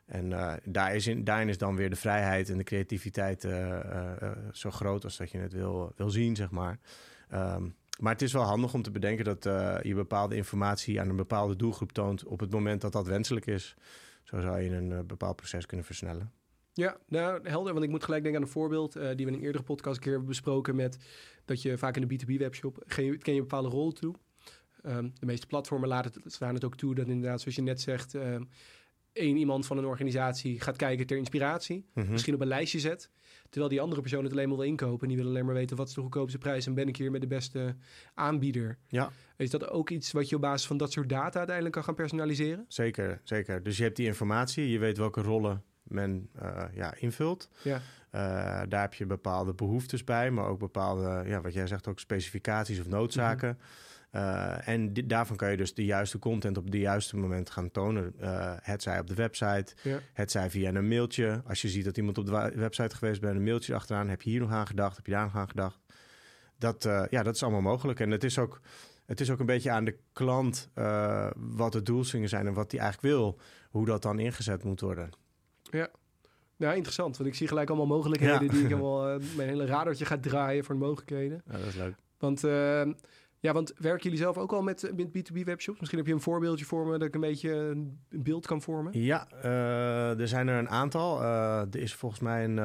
En 0.07 0.31
uh, 0.31 0.53
daar 0.65 0.95
is 0.95 1.07
in, 1.07 1.25
daarin 1.25 1.49
is 1.49 1.59
dan 1.59 1.77
weer 1.77 1.91
de 1.91 1.97
vrijheid 1.97 2.51
en 2.51 2.59
de 2.59 2.65
creativiteit 2.65 3.45
uh, 3.45 3.69
uh, 3.69 4.31
zo 4.53 4.71
groot 4.71 5.05
als 5.05 5.17
dat 5.17 5.31
je 5.31 5.39
het 5.39 5.53
wil, 5.53 5.93
wil 5.97 6.11
zien, 6.11 6.37
zeg 6.37 6.51
maar. 6.51 6.79
Um, 7.35 7.75
maar 7.99 8.13
het 8.13 8.23
is 8.23 8.33
wel 8.33 8.43
handig 8.43 8.75
om 8.75 8.83
te 8.83 8.91
bedenken 8.91 9.25
dat 9.25 9.45
je 9.83 9.95
bepaalde 9.95 10.37
informatie 10.37 11.01
aan 11.01 11.09
een 11.09 11.17
bepaalde 11.17 11.57
doelgroep 11.57 11.93
toont 11.93 12.25
op 12.25 12.41
het 12.41 12.51
moment 12.51 12.81
dat 12.81 12.93
dat 12.93 13.07
wenselijk 13.07 13.47
is. 13.47 13.77
Zo 14.23 14.41
zou 14.41 14.61
je 14.61 14.71
een 14.71 15.07
bepaald 15.07 15.37
proces 15.37 15.67
kunnen 15.67 15.87
versnellen. 15.87 16.33
Ja, 16.77 16.99
nou 17.09 17.49
helder, 17.49 17.73
want 17.73 17.85
ik 17.85 17.91
moet 17.91 18.05
gelijk 18.05 18.23
denken 18.23 18.41
aan 18.41 18.47
een 18.47 18.53
voorbeeld 18.53 18.97
uh, 18.97 19.03
die 19.03 19.27
we 19.27 19.33
in 19.33 19.39
een 19.39 19.45
eerdere 19.45 19.65
podcast 19.65 19.97
een 19.97 20.03
keer 20.03 20.11
hebben 20.11 20.29
besproken 20.29 20.77
met 20.77 20.99
dat 21.45 21.63
je 21.63 21.79
vaak 21.79 21.97
in 21.97 22.09
de 22.09 22.19
B2B 22.19 22.39
webshop 22.39 22.85
ken 22.87 23.05
je, 23.05 23.19
een 23.25 23.37
bepaalde 23.37 23.69
rol 23.69 23.93
toe. 23.93 24.15
Um, 24.87 25.13
de 25.19 25.27
meeste 25.27 25.47
platformen 25.47 25.89
laten 25.89 26.21
het, 26.23 26.33
staan 26.33 26.55
het 26.55 26.65
ook 26.65 26.77
toe 26.77 26.95
dat 26.95 27.07
inderdaad, 27.07 27.41
zoals 27.41 27.57
je 27.57 27.63
net 27.63 27.81
zegt, 27.81 28.15
um, 28.15 28.49
één 29.13 29.37
iemand 29.37 29.67
van 29.67 29.79
een 29.79 29.85
organisatie 29.85 30.61
gaat 30.61 30.77
kijken 30.77 31.07
ter 31.07 31.17
inspiratie, 31.17 31.87
mm-hmm. 31.95 32.13
misschien 32.13 32.35
op 32.35 32.41
een 32.41 32.47
lijstje 32.47 32.81
zet, 32.81 33.11
terwijl 33.49 33.71
die 33.71 33.81
andere 33.81 34.01
persoon 34.01 34.25
het 34.25 34.33
alleen 34.33 34.49
maar 34.49 34.57
wil 34.57 34.67
inkopen 34.67 35.03
en 35.03 35.15
die 35.15 35.23
wil 35.23 35.27
alleen 35.27 35.45
maar 35.45 35.55
weten 35.55 35.77
wat 35.77 35.89
is 35.89 35.95
de 35.95 36.01
goedkoopste 36.01 36.39
prijs 36.39 36.67
en 36.67 36.75
ben 36.75 36.89
ik 36.89 36.97
hier 36.97 37.11
met 37.11 37.21
de 37.21 37.27
beste 37.27 37.77
aanbieder. 38.15 38.79
Ja. 38.89 39.11
Is 39.37 39.51
dat 39.51 39.69
ook 39.69 39.91
iets 39.91 40.13
wat 40.13 40.29
je 40.29 40.35
op 40.35 40.41
basis 40.41 40.67
van 40.67 40.77
dat 40.77 40.93
soort 40.93 41.09
data 41.09 41.37
uiteindelijk 41.37 41.75
kan 41.75 41.85
gaan 41.85 41.95
personaliseren? 41.95 42.65
Zeker, 42.69 43.21
zeker. 43.25 43.63
Dus 43.63 43.77
je 43.77 43.83
hebt 43.83 43.97
die 43.97 44.07
informatie, 44.07 44.71
je 44.71 44.79
weet 44.79 44.99
welke 44.99 45.23
rollen 45.23 45.65
men 45.89 46.29
uh, 46.43 46.63
ja, 46.73 46.95
invult. 46.95 47.49
Ja. 47.63 47.77
Uh, 47.77 48.63
daar 48.69 48.81
heb 48.81 48.95
je 48.95 49.07
bepaalde 49.07 49.55
behoeftes 49.55 50.05
bij, 50.05 50.31
maar 50.31 50.47
ook 50.47 50.59
bepaalde, 50.59 51.23
ja, 51.27 51.41
wat 51.41 51.53
jij 51.53 51.67
zegt, 51.67 51.89
ook 51.89 52.01
specificaties 52.01 52.81
of 52.81 52.89
noodzaken. 52.89 53.49
Mm 53.49 53.65
uh, 54.17 54.69
en 54.69 54.93
daarvan 54.93 55.37
kan 55.37 55.51
je 55.51 55.57
dus 55.57 55.75
de 55.75 55.85
juiste 55.85 56.19
content 56.19 56.59
op 56.59 56.71
de 56.71 56.79
juiste 56.79 57.17
moment 57.17 57.51
gaan 57.51 57.71
tonen. 57.71 58.15
het 58.63 58.83
zij 58.83 59.01
op 59.01 59.07
de 59.07 59.15
website, 59.15 59.75
ja. 59.83 59.99
het 60.13 60.31
zij 60.31 60.51
via 60.51 60.75
een 60.75 60.89
mailtje. 60.89 61.43
Als 61.47 61.63
je 61.63 61.69
ziet 61.69 61.85
dat 61.85 61.97
iemand 61.97 62.19
op 62.19 62.27
de 62.27 62.53
website 62.55 62.97
geweest 62.97 63.21
bent, 63.21 63.37
een 63.37 63.45
mailtje 63.45 63.75
achteraan. 63.75 64.09
Heb 64.09 64.23
je 64.23 64.31
hier 64.31 64.41
nog 64.41 64.51
aan 64.51 64.67
gedacht? 64.67 64.97
Heb 64.97 65.07
je 65.07 65.13
daar 65.13 65.25
nog 65.25 65.37
aan 65.37 65.49
gedacht? 65.49 65.79
Dat, 66.59 66.89
ja, 67.11 67.23
dat 67.23 67.35
is 67.35 67.43
allemaal 67.43 67.61
mogelijk. 67.61 68.01
En 68.01 68.11
het 68.11 68.25
is 68.25 68.39
ook, 68.39 68.61
het 69.07 69.21
is 69.21 69.31
ook 69.31 69.41
een 69.41 69.47
beetje 69.47 69.71
aan 69.71 69.85
de 69.85 69.99
klant 70.13 70.69
wat 71.35 71.73
de 71.73 71.83
doelstellingen 71.83 72.31
zijn 72.31 72.47
en 72.47 72.55
wat 72.55 72.71
hij 72.71 72.81
eigenlijk 72.81 73.15
wil. 73.15 73.39
Hoe 73.71 73.87
dat 73.87 74.03
dan 74.03 74.19
ingezet 74.19 74.65
moet 74.65 74.81
worden. 74.81 75.11
Ja. 75.71 75.89
Ja, 76.57 76.73
interessant. 76.73 77.17
Want 77.17 77.29
ik 77.29 77.35
zie 77.35 77.49
gelijk 77.49 77.69
allemaal 77.69 77.87
mogelijkheden 77.87 78.49
die 78.49 78.61
ik 78.61 78.69
helemaal 78.69 79.15
uh, 79.15 79.25
mijn 79.37 79.49
hele 79.49 79.67
radartje 79.67 80.05
ga 80.05 80.19
draaien 80.19 80.65
voor 80.65 80.75
de 80.75 80.81
mogelijkheden. 80.81 81.43
Ja, 81.47 81.53
dat 81.53 81.67
is 81.67 81.75
leuk. 81.75 81.95
Want, 82.19 82.45
uh, 82.45 82.85
ja, 83.39 83.53
want 83.53 83.73
werken 83.79 84.03
jullie 84.03 84.19
zelf 84.19 84.39
ook 84.39 84.53
al 84.53 84.63
met, 84.63 84.93
met 84.97 85.09
B2B 85.09 85.45
webshops? 85.45 85.79
Misschien 85.79 85.99
heb 85.99 86.09
je 86.09 86.15
een 86.15 86.21
voorbeeldje 86.21 86.65
voor 86.65 86.87
me 86.87 86.99
dat 86.99 87.09
ik 87.09 87.15
een 87.15 87.21
beetje 87.21 87.55
een 87.55 87.99
beeld 88.09 88.47
kan 88.47 88.63
vormen. 88.63 89.01
Ja, 89.01 89.29
uh, 89.45 90.21
er 90.21 90.29
zijn 90.29 90.49
er 90.49 90.59
een 90.59 90.69
aantal. 90.69 91.23
er 91.23 91.77
is 91.77 91.95
volgens 91.95 92.21
mij 92.21 92.45
een, 92.45 92.57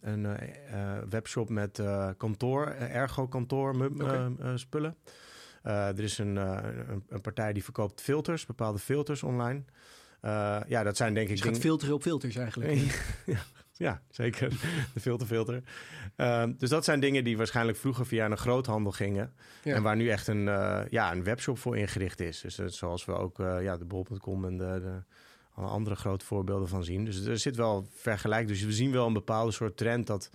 een 0.00 0.26
webshop 1.08 1.48
met 1.48 1.82
kantoor, 2.16 2.66
ergo 2.66 3.28
kantoor 3.28 3.74
okay. 3.74 4.32
spullen. 4.54 4.96
er 5.62 6.00
is 6.00 6.18
een, 6.18 6.36
een, 6.36 7.04
een, 7.08 7.20
partij 7.20 7.52
die 7.52 7.64
verkoopt 7.64 8.00
filters, 8.00 8.46
bepaalde 8.46 8.78
filters 8.78 9.22
online. 9.22 9.62
Uh, 10.22 10.60
ja, 10.66 10.82
dat 10.82 10.96
zijn 10.96 11.14
denk 11.14 11.28
ik... 11.28 11.36
Dus 11.36 11.44
je 11.44 11.50
gaat 11.50 11.58
filteren 11.58 11.94
op 11.94 12.02
filters 12.02 12.36
eigenlijk. 12.36 12.72
ja, 13.26 13.38
ja, 13.72 14.02
zeker. 14.10 14.48
De 14.94 15.00
filterfilter. 15.00 15.62
Uh, 16.16 16.44
dus 16.56 16.70
dat 16.70 16.84
zijn 16.84 17.00
dingen 17.00 17.24
die 17.24 17.36
waarschijnlijk 17.36 17.78
vroeger 17.78 18.06
via 18.06 18.24
een 18.26 18.36
groothandel 18.36 18.92
gingen. 18.92 19.32
Ja. 19.62 19.74
En 19.74 19.82
waar 19.82 19.96
nu 19.96 20.08
echt 20.08 20.26
een, 20.26 20.46
uh, 20.46 20.80
ja, 20.90 21.12
een 21.12 21.24
webshop 21.24 21.58
voor 21.58 21.76
ingericht 21.76 22.20
is. 22.20 22.40
Dus 22.40 22.58
uh, 22.58 22.66
zoals 22.66 23.04
we 23.04 23.12
ook 23.12 23.36
ja, 23.38 23.76
de 23.76 23.84
bol.com 23.84 24.44
en 24.44 24.56
de, 24.56 24.80
de 24.80 25.02
alle 25.54 25.68
andere 25.68 25.96
grote 25.96 26.24
voorbeelden 26.24 26.68
van 26.68 26.84
zien. 26.84 27.04
Dus 27.04 27.24
er 27.24 27.38
zit 27.38 27.56
wel 27.56 27.86
vergelijk. 27.90 28.48
Dus 28.48 28.62
we 28.62 28.72
zien 28.72 28.92
wel 28.92 29.06
een 29.06 29.12
bepaalde 29.12 29.52
soort 29.52 29.76
trend 29.76 30.06
dat 30.06 30.30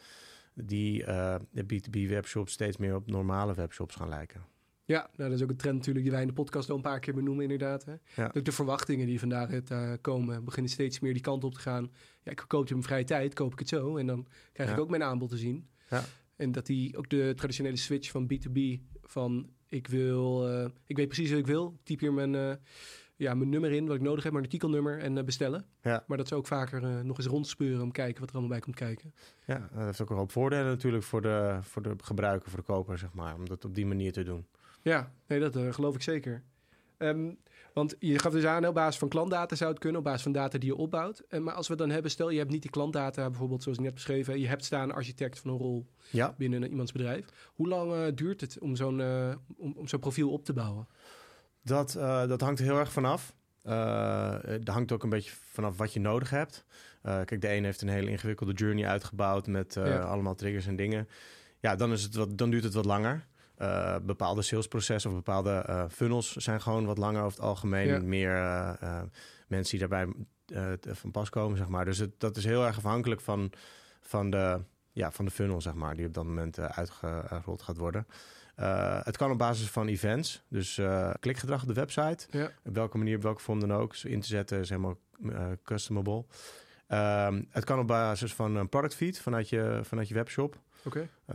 die 0.54 1.06
de 1.52 1.64
B2B 1.74 2.10
webshops 2.10 2.52
steeds 2.52 2.78
meer 2.78 2.96
op 2.96 3.08
normale 3.08 3.54
webshops 3.54 3.96
gaan 3.96 4.10
lijken. 4.10 4.55
Ja, 4.86 5.10
nou, 5.16 5.30
dat 5.30 5.38
is 5.38 5.44
ook 5.44 5.50
een 5.50 5.58
trend 5.58 5.76
natuurlijk 5.76 6.06
die 6.06 6.14
wij 6.14 6.22
in 6.22 6.28
de 6.28 6.34
podcast 6.34 6.70
al 6.70 6.76
een 6.76 6.82
paar 6.82 7.00
keer 7.00 7.14
benoemen 7.14 7.44
inderdaad. 7.44 7.86
Hè. 7.86 7.94
Ja. 8.16 8.28
de 8.42 8.52
verwachtingen 8.52 9.06
die 9.06 9.20
vandaag 9.20 9.50
het, 9.50 9.72
uh, 9.72 9.94
komen 10.02 10.44
beginnen 10.44 10.72
steeds 10.72 11.00
meer 11.00 11.14
die 11.14 11.22
kant 11.22 11.44
op 11.44 11.54
te 11.54 11.60
gaan. 11.60 11.92
Ja, 12.24 12.32
ik 12.32 12.44
koop 12.48 12.68
in 12.68 12.74
mijn 12.74 12.88
vrije 12.88 13.04
tijd, 13.04 13.34
koop 13.34 13.52
ik 13.52 13.60
het 13.60 13.70
zo 13.70 13.98
en 13.98 14.08
dan 14.08 14.28
krijg 14.54 14.72
ik 14.72 14.80
ook 14.80 14.90
mijn 14.90 15.04
aanbod 15.04 15.30
te 15.30 15.38
zien. 15.38 15.70
Ja. 15.90 16.04
En 16.36 16.52
dat 16.52 16.66
die 16.66 16.98
ook 16.98 17.10
de 17.10 17.34
traditionele 17.36 17.76
switch 17.76 18.12
van 18.12 18.32
B2B 18.34 18.60
van 19.02 19.50
ik 19.68 19.88
wil, 19.88 20.52
uh, 20.52 20.68
ik 20.86 20.98
weet 20.98 21.08
precies 21.08 21.30
wat 21.30 21.40
ik 21.40 21.48
wil, 21.48 21.80
typ 21.84 22.00
hier 22.00 22.14
mijn, 22.14 22.34
uh, 22.34 22.54
ja, 23.16 23.34
mijn 23.34 23.50
nummer 23.50 23.72
in 23.72 23.88
wat 23.88 23.96
ik 23.96 24.02
nodig 24.02 24.24
heb, 24.24 24.32
mijn 24.32 24.46
artikelnummer 24.46 25.00
en 25.00 25.26
bestellen. 25.26 25.66
Ja. 25.82 26.04
Maar 26.08 26.18
dat 26.18 26.28
ze 26.28 26.36
ook 26.36 26.48
vaker 26.48 27.06
nog 27.06 27.18
eens 27.18 27.28
rondspeuren 27.28 27.82
om 27.82 27.92
kijken 27.92 28.20
wat 28.20 28.30
er 28.30 28.36
allemaal 28.36 28.52
bij 28.52 28.62
komt 28.62 28.76
kijken. 28.76 29.14
Ja, 29.46 29.70
dat 29.74 29.84
heeft 29.84 30.02
ook 30.02 30.10
een 30.10 30.16
hoop 30.16 30.32
voordelen 30.32 30.66
natuurlijk 30.66 31.04
voor 31.04 31.22
de, 31.22 31.58
voor 31.62 31.82
de 31.82 31.96
gebruiker, 31.98 32.50
voor 32.50 32.60
de 32.60 32.66
koper 32.66 32.98
zeg 32.98 33.14
maar, 33.14 33.36
om 33.36 33.48
dat 33.48 33.66
op 33.66 33.76
die 33.76 33.86
manier 33.86 34.12
te 34.12 34.24
doen. 34.24 34.46
Ja, 34.86 35.12
nee, 35.28 35.40
dat 35.40 35.56
uh, 35.56 35.74
geloof 35.74 35.96
ik 35.96 36.02
zeker. 36.02 36.44
Um, 36.98 37.38
want 37.74 37.96
je 38.00 38.20
gaf 38.20 38.32
dus 38.32 38.46
aan, 38.46 38.68
op 38.68 38.74
basis 38.74 38.98
van 38.98 39.10
klantdata 39.10 39.56
zou 39.56 39.70
het 39.70 39.80
kunnen, 39.80 40.00
op 40.00 40.06
basis 40.06 40.22
van 40.22 40.32
data 40.32 40.58
die 40.58 40.70
je 40.70 40.76
opbouwt. 40.76 41.24
Uh, 41.30 41.40
maar 41.40 41.54
als 41.54 41.68
we 41.68 41.76
dan 41.76 41.90
hebben, 41.90 42.12
stel 42.12 42.30
je 42.30 42.38
hebt 42.38 42.52
niet 42.52 42.62
die 42.62 42.72
klantdata, 42.72 43.30
bijvoorbeeld 43.30 43.64
zoals 43.64 43.78
ik 43.78 43.84
net 43.84 43.94
beschreven, 43.94 44.40
je 44.40 44.48
hebt 44.48 44.66
staan 44.66 44.92
architect 44.92 45.40
van 45.40 45.52
een 45.52 45.58
rol 45.58 45.88
ja. 46.10 46.36
binnen 46.38 46.70
iemands 46.70 46.92
bedrijf. 46.92 47.26
Hoe 47.54 47.68
lang 47.68 47.94
uh, 47.94 48.06
duurt 48.16 48.42
het 48.42 48.60
om 48.60 48.76
zo'n 48.76 49.02
om, 49.58 49.74
om 49.78 49.88
zo'n 49.88 50.00
profiel 50.00 50.32
op 50.32 50.46
te 50.46 50.54
bouwen? 50.54 50.88
Dat, 51.62 51.92
dat 52.28 52.42
hangt 52.42 52.60
er 52.60 52.66
heel 52.66 52.80
erg 52.80 52.92
vanaf. 52.92 53.36
dat 54.60 54.68
hangt 54.68 54.92
ook 54.92 55.04
een 55.04 55.10
beetje 55.10 55.32
vanaf 55.32 55.78
wat 55.78 55.94
je 55.94 56.00
nodig 56.00 56.30
hebt. 56.30 56.66
kijk, 57.02 57.42
de 57.42 57.48
ene 57.48 57.66
heeft 57.66 57.82
een 57.82 57.88
hele 57.88 58.10
ingewikkelde 58.10 58.54
journey 58.54 58.88
uitgebouwd 58.88 59.48
met 59.48 59.74
ja. 59.74 60.00
allemaal 60.00 60.36
triggers 60.36 60.68
en 60.68 60.76
dingen. 60.76 61.08
Ja, 61.60 61.76
dan, 61.76 61.92
is 61.92 62.04
het 62.04 62.16
wat, 62.16 62.38
dan 62.38 62.50
duurt 62.50 62.64
het 62.64 62.74
wat 62.74 62.86
langer. 62.86 63.26
Uh, 63.62 63.96
bepaalde 64.02 64.42
salesprocessen 64.42 65.10
of 65.10 65.16
bepaalde 65.16 65.66
uh, 65.70 65.84
funnels 65.90 66.32
zijn 66.32 66.62
gewoon 66.62 66.86
wat 66.86 66.98
langer 66.98 67.22
over 67.22 67.38
het 67.38 67.48
algemeen. 67.48 68.08
Meer 68.10 68.36
uh, 68.36 69.02
mensen 69.48 69.78
die 69.78 69.88
daarbij 69.88 70.14
van 70.94 71.12
pas 71.12 71.30
komen, 71.30 71.58
zeg 71.58 71.68
maar. 71.68 71.86
Dus 71.86 71.98
het, 71.98 72.20
dat 72.20 72.38
is 72.38 72.46
heel 72.46 72.66
erg 72.66 72.78
afhankelijk 72.78 73.22
van, 73.22 73.52
van, 74.02 74.30
de, 74.30 74.62
ja, 74.92 75.12
van 75.12 75.26
de 75.26 75.32
funnel, 75.32 75.62
zeg 75.62 75.74
maar, 75.74 75.96
die 75.96 76.06
op 76.06 76.14
dat 76.14 76.26
moment 76.26 76.60
uitgerold 76.60 77.62
gaat 77.62 77.78
worden. 77.78 78.08
het 79.04 79.18
kan 79.18 79.32
op 79.32 79.38
basis 79.38 79.70
van 79.70 79.88
events, 79.88 80.44
dus 80.48 80.82
klikgedrag 81.20 81.62
op 81.62 81.68
de 81.68 81.74
website. 81.74 82.28
Ja. 82.30 82.52
Op 82.64 82.76
welke 82.76 82.98
manier, 82.98 83.16
op 83.16 83.24
welke 83.24 83.42
vorm 83.42 83.60
dan 83.60 83.74
ook, 83.74 83.96
in 83.96 84.22
te 84.22 84.28
zetten 84.28 84.60
is 84.60 84.70
helemaal 84.70 84.98
customable. 85.64 86.26
Ehm, 86.88 87.42
het 87.50 87.64
kan 87.64 87.80
op 87.80 87.88
basis 87.88 88.34
van 88.34 88.56
een 88.56 88.70
product 88.70 88.96
feed 88.96 89.20
vanuit 89.20 89.50
je, 89.50 89.80
vanuit 89.84 90.08
je 90.08 90.14
webshop. 90.14 90.60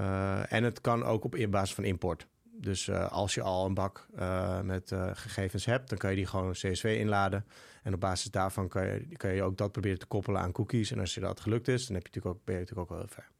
Uh, 0.01 0.53
en 0.53 0.65
het 0.65 0.81
kan 0.81 1.05
ook 1.05 1.25
op 1.25 1.37
basis 1.51 1.75
van 1.75 1.85
import. 1.85 2.27
Dus 2.43 2.87
uh, 2.87 3.13
als 3.13 3.35
je 3.35 3.43
al 3.43 3.67
een 3.67 3.75
bak 3.75 4.07
uh, 4.19 4.61
met 4.61 4.93
gegevens 5.13 5.65
hebt, 5.65 5.89
dan 5.89 5.99
kan 5.99 6.11
je 6.11 6.17
die 6.17 6.27
gewoon 6.27 6.53
CSV 6.53 6.97
inladen. 6.99 7.45
En 7.83 7.95
op 7.95 8.01
basis 8.01 8.31
daarvan 8.31 8.69
kan 8.69 8.87
je, 8.87 9.17
kan 9.17 9.35
je 9.35 9.43
ook 9.43 9.57
dat 9.57 9.73
proberen 9.73 9.99
te 9.99 10.07
koppelen 10.07 10.41
aan 10.41 10.53
cookies. 10.53 10.91
En 10.91 10.99
als 10.99 11.15
je 11.15 11.21
dat 11.21 11.41
gelukt 11.41 11.69
is, 11.69 11.87
dan 11.87 11.97
heb 11.97 12.07
je 12.07 12.13
natuurlijk 12.13 12.37
ook, 12.37 12.45
ben 12.45 12.55
je 12.55 12.61
natuurlijk 12.61 12.91
ook 12.91 12.97
wel 12.97 13.07
heel 13.07 13.15
ver. 13.15 13.40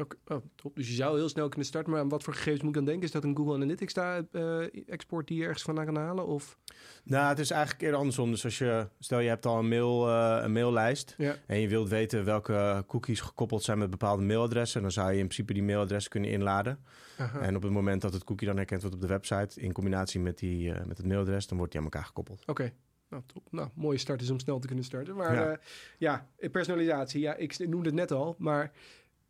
Okay. 0.00 0.36
Oh, 0.36 0.44
top. 0.54 0.76
Dus 0.76 0.88
je 0.88 0.94
zou 0.94 1.18
heel 1.18 1.28
snel 1.28 1.48
kunnen 1.48 1.66
starten. 1.66 1.92
Maar 1.92 2.00
aan 2.00 2.08
wat 2.08 2.22
voor 2.22 2.34
gegevens 2.34 2.60
moet 2.60 2.70
ik 2.70 2.76
dan 2.76 2.84
denken? 2.84 3.04
Is 3.04 3.10
dat 3.10 3.24
een 3.24 3.36
Google 3.36 3.54
Analytics 3.54 3.94
daar, 3.94 4.22
uh, 4.32 4.88
export 4.88 5.26
die 5.26 5.38
je 5.38 5.44
ergens 5.44 5.62
vandaan 5.62 5.84
kan 5.84 5.96
halen? 5.96 6.26
Of? 6.26 6.58
Nou, 7.04 7.28
het 7.28 7.38
is 7.38 7.50
eigenlijk 7.50 7.82
eerder 7.82 7.98
andersom. 7.98 8.30
Dus 8.30 8.44
als 8.44 8.58
je, 8.58 8.88
stel 8.98 9.18
je 9.18 9.28
hebt 9.28 9.46
al 9.46 9.58
een, 9.58 9.68
mail, 9.68 10.08
uh, 10.08 10.38
een 10.42 10.52
maillijst 10.52 11.14
ja. 11.18 11.36
en 11.46 11.60
je 11.60 11.68
wilt 11.68 11.88
weten 11.88 12.24
welke 12.24 12.84
cookies 12.86 13.20
gekoppeld 13.20 13.62
zijn 13.62 13.78
met 13.78 13.90
bepaalde 13.90 14.22
mailadressen, 14.22 14.82
dan 14.82 14.92
zou 14.92 15.06
je 15.12 15.18
in 15.18 15.24
principe 15.24 15.52
die 15.52 15.62
mailadres 15.62 16.08
kunnen 16.08 16.30
inladen. 16.30 16.78
Aha. 17.18 17.40
En 17.40 17.56
op 17.56 17.62
het 17.62 17.72
moment 17.72 18.02
dat 18.02 18.12
het 18.12 18.24
cookie 18.24 18.46
dan 18.46 18.56
herkend 18.56 18.80
wordt 18.80 18.96
op 18.96 19.02
de 19.02 19.08
website, 19.08 19.60
in 19.60 19.72
combinatie 19.72 20.20
met, 20.20 20.38
die, 20.38 20.68
uh, 20.68 20.84
met 20.84 20.96
het 20.96 21.06
mailadres, 21.06 21.46
dan 21.46 21.56
wordt 21.56 21.72
die 21.72 21.80
aan 21.80 21.86
elkaar 21.86 22.06
gekoppeld. 22.06 22.42
Oké. 22.46 22.72
Nou, 23.08 23.22
top. 23.26 23.48
Nou, 23.50 23.68
mooie 23.74 23.98
start 23.98 24.22
is 24.22 24.30
om 24.30 24.38
snel 24.38 24.58
te 24.58 24.66
kunnen 24.66 24.84
starten. 24.84 25.16
Maar 25.16 25.34
ja, 25.34 25.58
ja 25.98 26.28
personalisatie. 26.50 27.20
Ja, 27.20 27.34
ik 27.34 27.58
noemde 27.58 27.86
het 27.86 27.94
net 27.94 28.12
al, 28.12 28.34
maar 28.38 28.72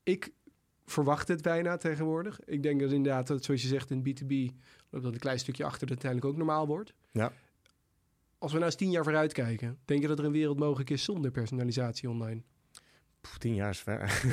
ik 0.02 0.32
verwacht 0.90 1.28
het 1.28 1.42
bijna 1.42 1.76
tegenwoordig. 1.76 2.40
Ik 2.44 2.62
denk 2.62 2.80
dat 2.80 2.92
inderdaad, 2.92 3.26
dat, 3.26 3.44
zoals 3.44 3.62
je 3.62 3.68
zegt 3.68 3.90
in 3.90 4.00
B2B, 4.00 4.54
dat 4.90 5.04
een 5.04 5.18
klein 5.18 5.38
stukje 5.38 5.64
achter 5.64 5.88
uiteindelijk 5.88 6.30
ook 6.32 6.36
normaal 6.36 6.66
wordt. 6.66 6.94
Ja. 7.10 7.32
Als 8.38 8.52
we 8.52 8.58
nou 8.58 8.70
eens 8.70 8.80
tien 8.80 8.90
jaar 8.90 9.04
vooruit 9.04 9.32
kijken, 9.32 9.78
denk 9.84 10.02
je 10.02 10.08
dat 10.08 10.18
er 10.18 10.24
een 10.24 10.32
wereld 10.32 10.58
mogelijk 10.58 10.90
is 10.90 11.04
zonder 11.04 11.30
personalisatie 11.30 12.10
online? 12.10 12.42
Poeh, 13.20 13.36
tien 13.36 13.54
jaar 13.54 13.70
is 13.70 13.78
ver. 13.78 14.26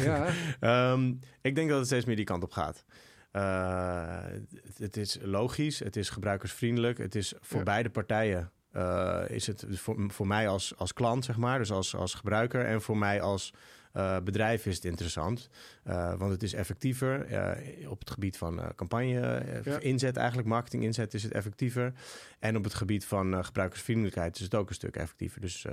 Ja. 0.62 0.92
um, 0.92 1.20
ik 1.42 1.56
denk 1.56 1.70
dat 1.70 1.78
het 1.78 1.88
steeds 1.88 2.06
meer 2.06 2.16
die 2.16 2.26
kant 2.26 2.44
op 2.44 2.52
gaat. 2.52 2.86
Uh, 3.32 4.24
het, 4.64 4.78
het, 4.78 4.98
is 4.98 5.18
logisch, 5.22 5.80
het 5.80 5.96
is 5.96 6.10
gebruikersvriendelijk, 6.10 6.98
het 6.98 7.16
is 7.16 7.34
voor 7.40 7.64
beide 7.64 7.90
partijen. 7.90 8.52
Uh, 8.76 9.24
is 9.28 9.48
het 9.48 9.66
voor, 9.70 10.04
voor 10.08 10.28
mij 10.28 10.48
als, 10.48 10.78
als 10.78 10.94
klant, 10.94 11.26
zeg 11.26 11.38
maar, 11.38 11.60
dus 11.60 11.72
als, 11.72 11.96
als 11.96 12.14
gebruiker, 12.14 12.66
en 12.66 12.82
voor 12.82 12.98
mij 12.98 13.22
als 13.22 13.54
uh, 13.96 14.18
bedrijf 14.24 14.66
is 14.66 14.76
het 14.76 14.86
interessant. 14.86 15.50
Uh, 15.88 16.14
want 16.18 16.32
het 16.32 16.44
is 16.44 16.54
effectiever. 16.54 17.32
Uh, 17.32 17.90
op 17.90 18.00
het 18.00 18.10
gebied 18.10 18.38
van 18.38 18.62
campagne 18.76 19.44
ja. 19.64 19.80
inzet, 19.80 20.18
eigenlijk 20.18 20.48
marketing 20.48 20.84
inzet, 20.84 21.14
is 21.14 21.24
het 21.24 21.32
effectiever. 21.32 21.94
En 22.40 22.58
op 22.58 22.64
het 22.64 22.74
gebied 22.74 23.06
van 23.06 23.46
gebruikersvriendelijkheid 23.46 24.36
is 24.36 24.42
het 24.42 24.56
ook 24.56 24.70
een 24.70 24.76
stuk 24.76 24.96
effectiever. 24.96 25.42
Dus 25.42 25.66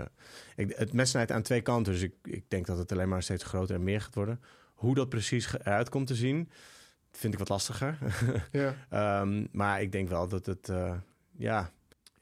ik, 0.57 0.75
het 0.77 0.93
mes 0.93 1.11
snijdt 1.11 1.33
aan 1.33 1.43
twee 1.43 1.61
kanten. 1.61 1.93
Dus 1.93 2.03
ik, 2.03 2.15
ik 2.23 2.45
denk 2.49 2.67
dat 2.67 2.79
het 2.79 2.93
alleen 2.93 3.09
maar 3.09 3.23
steeds 3.23 3.45
groter 3.45 3.75
en 3.75 3.85
meer 3.85 4.01
gaat 4.01 4.15
worden. 4.15 4.41
Hoe 4.75 4.95
dat 4.95 5.09
precies 5.09 5.53
eruit 5.53 5.89
komt 5.89 6.07
te 6.07 6.15
zien, 6.15 6.51
vind 7.11 7.33
ik 7.33 7.39
wat 7.39 7.49
lastiger. 7.49 7.99
ja. 8.91 9.21
um, 9.21 9.49
maar 9.53 9.83
ik 9.83 9.93
denk 9.93 10.09
wel 10.09 10.29
dat 10.29 10.47
het, 10.47 10.73
ja, 11.37 11.73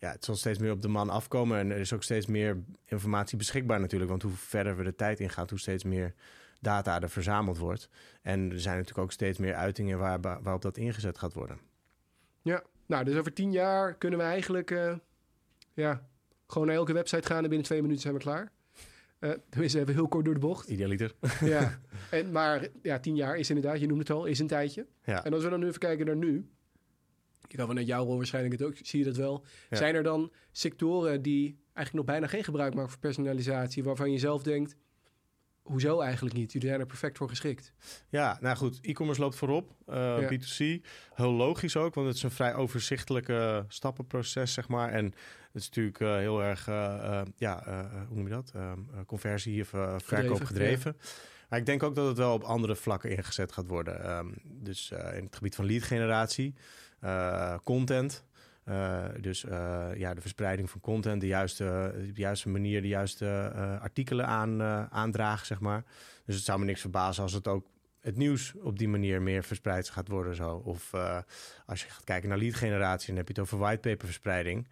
ja, 0.00 0.10
het 0.10 0.24
zal 0.24 0.36
steeds 0.36 0.58
meer 0.58 0.72
op 0.72 0.82
de 0.82 0.88
man 0.88 1.10
afkomen. 1.10 1.58
En 1.58 1.70
er 1.70 1.78
is 1.78 1.92
ook 1.92 2.02
steeds 2.02 2.26
meer 2.26 2.62
informatie 2.84 3.38
beschikbaar 3.38 3.80
natuurlijk. 3.80 4.10
Want 4.10 4.22
hoe 4.22 4.32
verder 4.32 4.76
we 4.76 4.82
de 4.82 4.94
tijd 4.94 5.20
ingaan, 5.20 5.46
hoe 5.48 5.58
steeds 5.58 5.84
meer 5.84 6.14
data 6.60 7.00
er 7.00 7.10
verzameld 7.10 7.58
wordt. 7.58 7.88
En 8.22 8.50
er 8.50 8.60
zijn 8.60 8.76
natuurlijk 8.76 9.04
ook 9.04 9.12
steeds 9.12 9.38
meer 9.38 9.54
uitingen 9.54 9.98
waar, 9.98 10.20
waarop 10.20 10.62
dat 10.62 10.76
ingezet 10.76 11.18
gaat 11.18 11.32
worden. 11.32 11.58
Ja, 12.42 12.62
nou, 12.86 13.04
dus 13.04 13.16
over 13.16 13.32
tien 13.32 13.52
jaar 13.52 13.94
kunnen 13.94 14.18
we 14.18 14.24
eigenlijk 14.24 14.70
uh, 14.70 14.94
ja, 15.74 16.08
gewoon 16.46 16.66
naar 16.66 16.76
elke 16.76 16.92
website 16.92 17.26
gaan 17.26 17.42
en 17.42 17.48
binnen 17.48 17.66
twee 17.66 17.82
minuten 17.82 18.02
zijn 18.02 18.14
we 18.14 18.20
klaar. 18.20 18.52
Uh, 19.20 19.30
tenminste, 19.48 19.80
even 19.80 19.94
heel 19.94 20.08
kort 20.08 20.24
door 20.24 20.34
de 20.34 20.40
bocht. 20.40 20.68
Idealiter. 20.68 21.14
ja, 21.40 21.80
en, 22.10 22.32
maar 22.32 22.68
ja, 22.82 22.98
tien 22.98 23.16
jaar 23.16 23.36
is 23.36 23.48
inderdaad, 23.48 23.80
je 23.80 23.86
noemde 23.86 24.02
het 24.02 24.12
al, 24.12 24.24
is 24.24 24.38
een 24.38 24.46
tijdje. 24.46 24.86
Ja. 25.04 25.24
En 25.24 25.32
als 25.32 25.44
we 25.44 25.50
dan 25.50 25.60
nu 25.60 25.66
even 25.66 25.80
kijken 25.80 26.06
naar 26.06 26.16
nu, 26.16 26.50
ik 27.50 27.56
kan 27.56 27.66
vanuit 27.66 27.86
jouw 27.86 28.04
rol 28.04 28.16
waarschijnlijk 28.16 28.58
het 28.58 28.68
ook, 28.68 28.74
zie 28.82 28.98
je 28.98 29.04
dat 29.04 29.16
wel. 29.16 29.44
Zijn 29.70 29.94
er 29.94 30.02
dan 30.02 30.32
sectoren 30.52 31.22
die 31.22 31.58
eigenlijk 31.64 31.92
nog 31.92 32.04
bijna 32.04 32.26
geen 32.26 32.44
gebruik 32.44 32.74
maken 32.74 32.90
voor 32.90 33.00
personalisatie, 33.00 33.84
waarvan 33.84 34.12
je 34.12 34.18
zelf 34.18 34.42
denkt, 34.42 34.76
hoezo 35.62 36.00
eigenlijk 36.00 36.34
niet? 36.34 36.52
Jullie 36.52 36.68
zijn 36.68 36.80
er 36.80 36.86
perfect 36.86 37.16
voor 37.16 37.28
geschikt. 37.28 37.72
Ja, 38.08 38.38
nou 38.40 38.56
goed, 38.56 38.78
e-commerce 38.82 39.20
loopt 39.20 39.36
voorop. 39.36 39.74
Uh, 39.88 40.30
B2C, 40.30 40.86
heel 41.14 41.32
logisch 41.32 41.76
ook, 41.76 41.94
want 41.94 42.06
het 42.06 42.16
is 42.16 42.22
een 42.22 42.30
vrij 42.30 42.54
overzichtelijke 42.54 43.64
stappenproces, 43.68 44.52
zeg 44.52 44.68
maar. 44.68 44.90
En 44.90 45.04
het 45.04 45.62
is 45.62 45.66
natuurlijk 45.66 46.00
uh, 46.00 46.16
heel 46.16 46.42
erg, 46.42 46.68
uh, 46.68 47.22
ja, 47.36 47.62
hoe 48.08 48.16
noem 48.16 48.28
je 48.28 48.32
dat? 48.32 48.52
conversie 49.06 49.60
of 49.60 49.68
verkoop 50.04 50.44
gedreven. 50.44 50.96
Maar 51.48 51.58
ik 51.58 51.66
denk 51.66 51.82
ook 51.82 51.94
dat 51.94 52.06
het 52.06 52.16
wel 52.16 52.32
op 52.32 52.42
andere 52.42 52.76
vlakken 52.76 53.10
ingezet 53.16 53.52
gaat 53.52 53.66
worden. 53.66 54.10
Um, 54.10 54.34
dus 54.44 54.90
in 54.90 55.24
het 55.24 55.36
gebied 55.36 55.54
van 55.54 55.64
lead 55.66 55.82
generatie. 55.82 56.54
Eh, 57.00 57.54
content. 57.64 58.24
Uh, 58.64 59.04
dus 59.20 59.44
uh, 59.44 59.86
ja, 59.96 60.14
de 60.14 60.20
verspreiding 60.20 60.70
van 60.70 60.80
content, 60.80 61.20
de 61.20 61.26
juiste, 61.26 61.94
de 62.14 62.20
juiste 62.20 62.48
manier, 62.48 62.82
de 62.82 62.88
juiste 62.88 63.52
artikelen 63.80 64.26
aan, 64.26 64.62
aandragen, 64.90 65.46
zeg 65.46 65.60
maar. 65.60 65.84
Dus 66.24 66.34
het 66.34 66.44
zou 66.44 66.58
me 66.58 66.64
niks 66.64 66.80
verbazen 66.80 67.22
als 67.22 67.32
het 67.32 67.48
ook 67.48 67.66
het 68.00 68.16
nieuws 68.16 68.54
op 68.62 68.78
die 68.78 68.88
manier 68.88 69.22
meer 69.22 69.44
verspreid 69.44 69.88
gaat 69.88 70.08
worden. 70.08 70.34
Zo. 70.34 70.62
Of 70.64 70.92
als 71.66 71.82
je 71.82 71.88
gaat 71.88 72.04
kijken 72.04 72.28
naar 72.28 72.38
lead 72.38 72.54
generatie, 72.54 73.06
dan 73.06 73.16
heb 73.16 73.26
je 73.26 73.32
het 73.32 73.42
over 73.42 73.58
whitepaperverspreiding. 73.58 74.68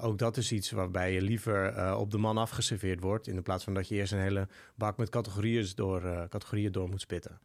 ook 0.00 0.18
dat 0.18 0.36
is 0.36 0.52
iets 0.52 0.70
waarbij 0.70 1.12
je 1.12 1.22
liever 1.22 1.96
op 1.96 2.10
de 2.10 2.18
man 2.18 2.38
afgeserveerd 2.38 3.00
wordt, 3.00 3.26
in 3.26 3.42
plaats 3.42 3.64
van 3.64 3.74
dat 3.74 3.88
je 3.88 3.94
eerst 3.94 4.12
een 4.12 4.18
hele 4.18 4.48
bak 4.74 4.96
met 4.96 5.08
categorieën 5.08 5.72
door, 5.74 6.26
categorieën 6.28 6.72
door 6.72 6.88
moet 6.88 7.00
spitten. 7.00 7.40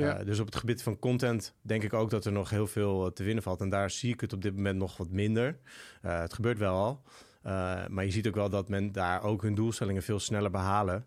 Ja. 0.00 0.20
Uh, 0.20 0.26
dus 0.26 0.38
op 0.38 0.46
het 0.46 0.56
gebied 0.56 0.82
van 0.82 0.98
content 0.98 1.54
denk 1.62 1.82
ik 1.82 1.92
ook 1.92 2.10
dat 2.10 2.24
er 2.24 2.32
nog 2.32 2.50
heel 2.50 2.66
veel 2.66 3.06
eh, 3.06 3.12
te 3.12 3.22
winnen 3.22 3.42
valt. 3.42 3.60
En 3.60 3.68
daar 3.68 3.90
zie 3.90 4.12
ik 4.12 4.20
het 4.20 4.32
op 4.32 4.42
dit 4.42 4.56
moment 4.56 4.78
nog 4.78 4.96
wat 4.96 5.10
minder. 5.10 5.58
Uh, 6.04 6.20
het 6.20 6.34
gebeurt 6.34 6.58
wel 6.58 6.74
al. 6.74 7.02
Uh, 7.46 7.86
maar 7.86 8.04
je 8.04 8.10
ziet 8.10 8.26
ook 8.26 8.34
wel 8.34 8.50
dat 8.50 8.68
men 8.68 8.92
daar 8.92 9.22
ook 9.22 9.42
hun 9.42 9.54
doelstellingen 9.54 10.02
veel 10.02 10.18
sneller 10.18 10.50
behalen 10.50 11.06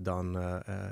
dan, 0.00 0.38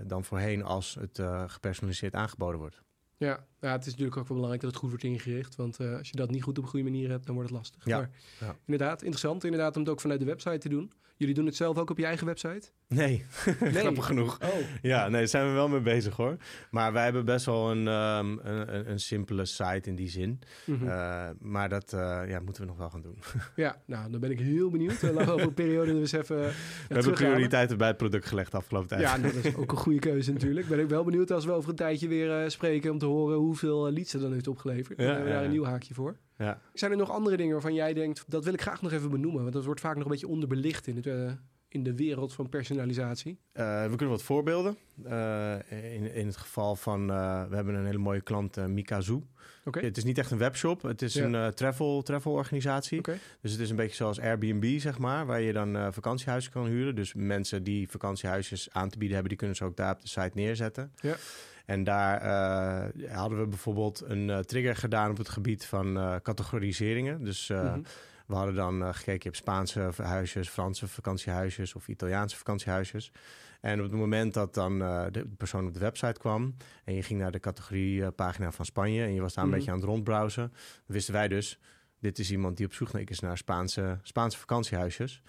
dan 0.06 0.24
voorheen 0.24 0.62
als 0.62 0.96
het 1.00 1.22
gepersonaliseerd 1.46 2.14
aangeboden 2.14 2.60
wordt. 2.60 2.82
Ja, 3.16 3.46
ja, 3.60 3.72
het 3.72 3.80
is 3.80 3.90
natuurlijk 3.90 4.16
ook 4.16 4.28
wel 4.28 4.36
belangrijk 4.36 4.62
dat 4.62 4.70
het 4.70 4.80
goed 4.80 4.88
wordt 4.88 5.04
ingericht. 5.04 5.56
Want 5.56 5.80
als 5.80 6.08
je 6.10 6.16
dat 6.16 6.30
niet 6.30 6.42
goed 6.42 6.58
op 6.58 6.64
een 6.64 6.70
goede 6.70 6.90
manier 6.90 7.10
hebt, 7.10 7.26
dan 7.26 7.34
wordt 7.34 7.50
het 7.50 7.58
lastig. 7.58 7.84
Ja, 7.84 7.98
maar 7.98 8.10
ja. 8.40 8.56
inderdaad, 8.64 9.02
interessant 9.02 9.44
inderdaad 9.44 9.74
om 9.74 9.82
het 9.82 9.90
ook 9.90 10.00
vanuit 10.00 10.20
de 10.20 10.26
website 10.26 10.58
te 10.58 10.68
doen. 10.68 10.92
Jullie 11.16 11.34
doen 11.34 11.46
het 11.46 11.56
zelf 11.56 11.78
ook 11.78 11.90
op 11.90 11.98
je 11.98 12.04
eigen 12.04 12.26
website? 12.26 12.70
Nee, 12.88 13.24
Nee. 13.60 13.72
grappig 13.72 14.06
genoeg. 14.06 14.38
Oh, 14.42 14.48
Ja, 14.82 15.02
nee, 15.02 15.18
daar 15.18 15.28
zijn 15.28 15.46
we 15.46 15.52
wel 15.52 15.68
mee 15.68 15.80
bezig 15.80 16.16
hoor. 16.16 16.36
Maar 16.70 16.92
wij 16.92 17.04
hebben 17.04 17.24
best 17.24 17.46
wel 17.46 17.70
een, 17.70 17.88
ehm, 17.88 18.38
een, 18.42 18.90
een, 18.90 19.00
simpele 19.00 19.44
site 19.44 19.88
in 19.88 19.94
die 19.94 20.08
zin. 20.08 20.40
mhm. 20.66 20.88
Eh, 20.88 21.28
maar 21.40 21.68
dat 21.68 21.92
eh, 21.92 22.22
ja, 22.28 22.40
moeten 22.40 22.62
we 22.62 22.68
nog 22.68 22.76
wel 22.76 22.90
gaan 22.90 23.02
doen. 23.02 23.18
ja, 23.56 23.82
nou, 23.86 24.10
dan 24.10 24.20
ben 24.20 24.30
ik 24.30 24.40
heel 24.40 24.70
benieuwd. 24.70 25.00
We 25.00 25.12
laten 25.12 25.32
over 25.32 25.46
een 25.46 25.54
periode 25.54 25.92
dus 25.92 26.12
even. 26.12 26.36
we 26.36 26.52
hebben 26.88 27.12
prioriteiten 27.12 27.78
bij 27.78 27.88
het 27.88 27.96
product 27.96 28.26
gelegd 28.26 28.50
de 28.50 28.56
afgelopen 28.56 28.88
tijd. 28.88 29.00
Ja, 29.00 29.18
dat 29.18 29.34
is 29.34 29.54
ook 29.56 29.72
een 29.72 29.78
goede 29.78 29.98
keuze 29.98 30.32
natuurlijk. 30.32 30.68
Ben 30.68 30.78
ik 30.80 30.88
wel 30.88 31.04
benieuwd 31.04 31.30
als 31.30 31.44
we 31.44 31.52
over 31.52 31.70
een 31.70 31.76
tijdje 31.76 32.08
weer 32.08 32.42
eh, 32.42 32.48
spreken 32.48 32.90
om 32.90 32.98
te 32.98 33.06
horen 33.06 33.36
hoeveel 33.36 33.92
leads 33.92 34.14
er 34.14 34.20
dan 34.20 34.32
heeft 34.32 34.48
opgeleverd. 34.48 34.98
Dan 34.98 35.06
Ja, 35.06 35.12
hebben 35.12 35.30
we 35.30 35.36
daar 35.36 35.44
een 35.44 35.50
nieuw 35.50 35.64
haakje 35.64 35.94
voor. 35.94 36.16
Ja. 36.38 36.60
Zijn 36.72 36.90
er 36.90 36.96
nog 36.96 37.10
andere 37.10 37.36
dingen 37.36 37.52
waarvan 37.52 37.74
jij 37.74 37.94
denkt, 37.94 38.24
dat 38.26 38.44
wil 38.44 38.52
ik 38.52 38.60
graag 38.60 38.82
nog 38.82 38.92
even 38.92 39.10
benoemen? 39.10 39.42
Want 39.42 39.52
dat 39.54 39.64
wordt 39.64 39.80
vaak 39.80 39.94
nog 39.94 40.04
een 40.04 40.10
beetje 40.10 40.28
onderbelicht 40.28 40.86
in, 40.86 40.96
het, 40.96 41.06
eh, 41.06 41.32
in 41.68 41.82
de 41.82 41.94
wereld 41.94 42.32
van 42.34 42.48
personalisatie. 42.48 43.38
Eh, 43.52 43.82
we 43.82 43.88
kunnen 43.96 44.08
wat 44.08 44.22
voorbeelden. 44.22 44.76
Eh, 45.04 45.54
in, 45.94 46.14
in 46.14 46.26
het 46.26 46.36
geval 46.36 46.76
van, 46.76 47.06
we 47.48 47.54
hebben 47.56 47.74
een 47.74 47.86
hele 47.86 47.98
mooie 47.98 48.20
klant, 48.20 48.56
Mikazu. 48.68 49.20
Oké. 49.64 49.80
Het 49.80 49.96
is 49.96 50.04
niet 50.04 50.18
echt 50.18 50.30
een 50.30 50.38
webshop, 50.38 50.82
het 50.82 51.02
is 51.02 51.14
Ja. 51.14 51.24
een 51.24 51.54
travel, 51.54 52.02
travel 52.02 52.32
organisatie. 52.32 53.00
Dus 53.40 53.52
het 53.52 53.60
is 53.60 53.70
een 53.70 53.76
beetje 53.76 53.96
zoals 53.96 54.20
Airbnb, 54.20 54.78
zeg 54.78 54.98
maar, 54.98 55.26
waar 55.26 55.40
je 55.40 55.52
dan 55.52 55.76
eh, 55.76 55.86
vakantiehuizen 55.90 56.52
kan 56.52 56.66
huren. 56.66 56.94
Dus 56.94 57.14
mensen 57.14 57.62
die 57.62 57.88
vakantiehuisjes 57.90 58.68
aan 58.72 58.88
te 58.88 58.98
bieden 58.98 59.12
hebben, 59.12 59.28
die 59.28 59.38
kunnen 59.38 59.56
ze 59.56 59.64
ook 59.64 59.76
daar 59.76 59.92
op 59.94 60.00
de 60.00 60.08
site 60.08 60.30
neerzetten. 60.34 60.92
Ja. 61.00 61.14
En 61.64 61.84
daar 61.84 62.20
eh, 62.20 63.12
hadden 63.16 63.40
we 63.40 63.46
bijvoorbeeld 63.46 64.02
een 64.06 64.30
eh, 64.30 64.38
trigger 64.38 64.76
gedaan 64.76 65.10
op 65.10 65.16
het 65.16 65.28
gebied 65.28 65.64
van 65.66 65.96
eh, 65.98 66.16
categoriseringen. 66.22 67.24
Dus 67.24 67.48
Mhm. 67.48 67.80
we 68.26 68.34
hadden 68.34 68.54
dan 68.54 68.82
gekeken, 68.94 69.12
je 69.14 69.20
hebt 69.22 69.36
Spaanse 69.36 69.90
huisjes, 69.96 70.48
Franse 70.48 70.88
vakantiehuisjes 70.88 71.74
of 71.74 71.88
Italiaanse 71.88 72.36
vakantiehuisjes. 72.36 73.12
En 73.60 73.78
op 73.78 73.90
het 73.90 73.94
moment 73.98 74.34
dat 74.34 74.54
dan 74.54 74.78
de 74.78 75.26
persoon 75.36 75.66
op 75.66 75.72
de 75.74 75.78
website 75.80 76.18
kwam 76.20 76.54
en 76.84 76.94
je 76.94 77.02
ging 77.02 77.20
naar 77.20 77.30
de 77.32 77.40
categoriepagina 77.40 78.52
van 78.52 78.64
Spanje 78.64 79.02
en 79.04 79.14
je 79.14 79.20
was 79.20 79.34
daar 79.34 79.44
Mhm. 79.44 79.52
een 79.52 79.58
beetje 79.58 79.72
aan 79.74 79.80
het 79.80 79.88
rondbrowsen, 79.88 80.52
wisten 80.86 81.14
wij 81.14 81.28
dus, 81.28 81.58
dit 82.00 82.18
is 82.18 82.30
iemand 82.30 82.56
die 82.56 82.66
op 82.66 82.72
zoek 82.72 82.88
is 82.90 83.20
naar 83.20 83.38
Spaanse, 83.38 83.98
Spaanse 84.02 84.38
vakantiehuisjes. 84.38 85.22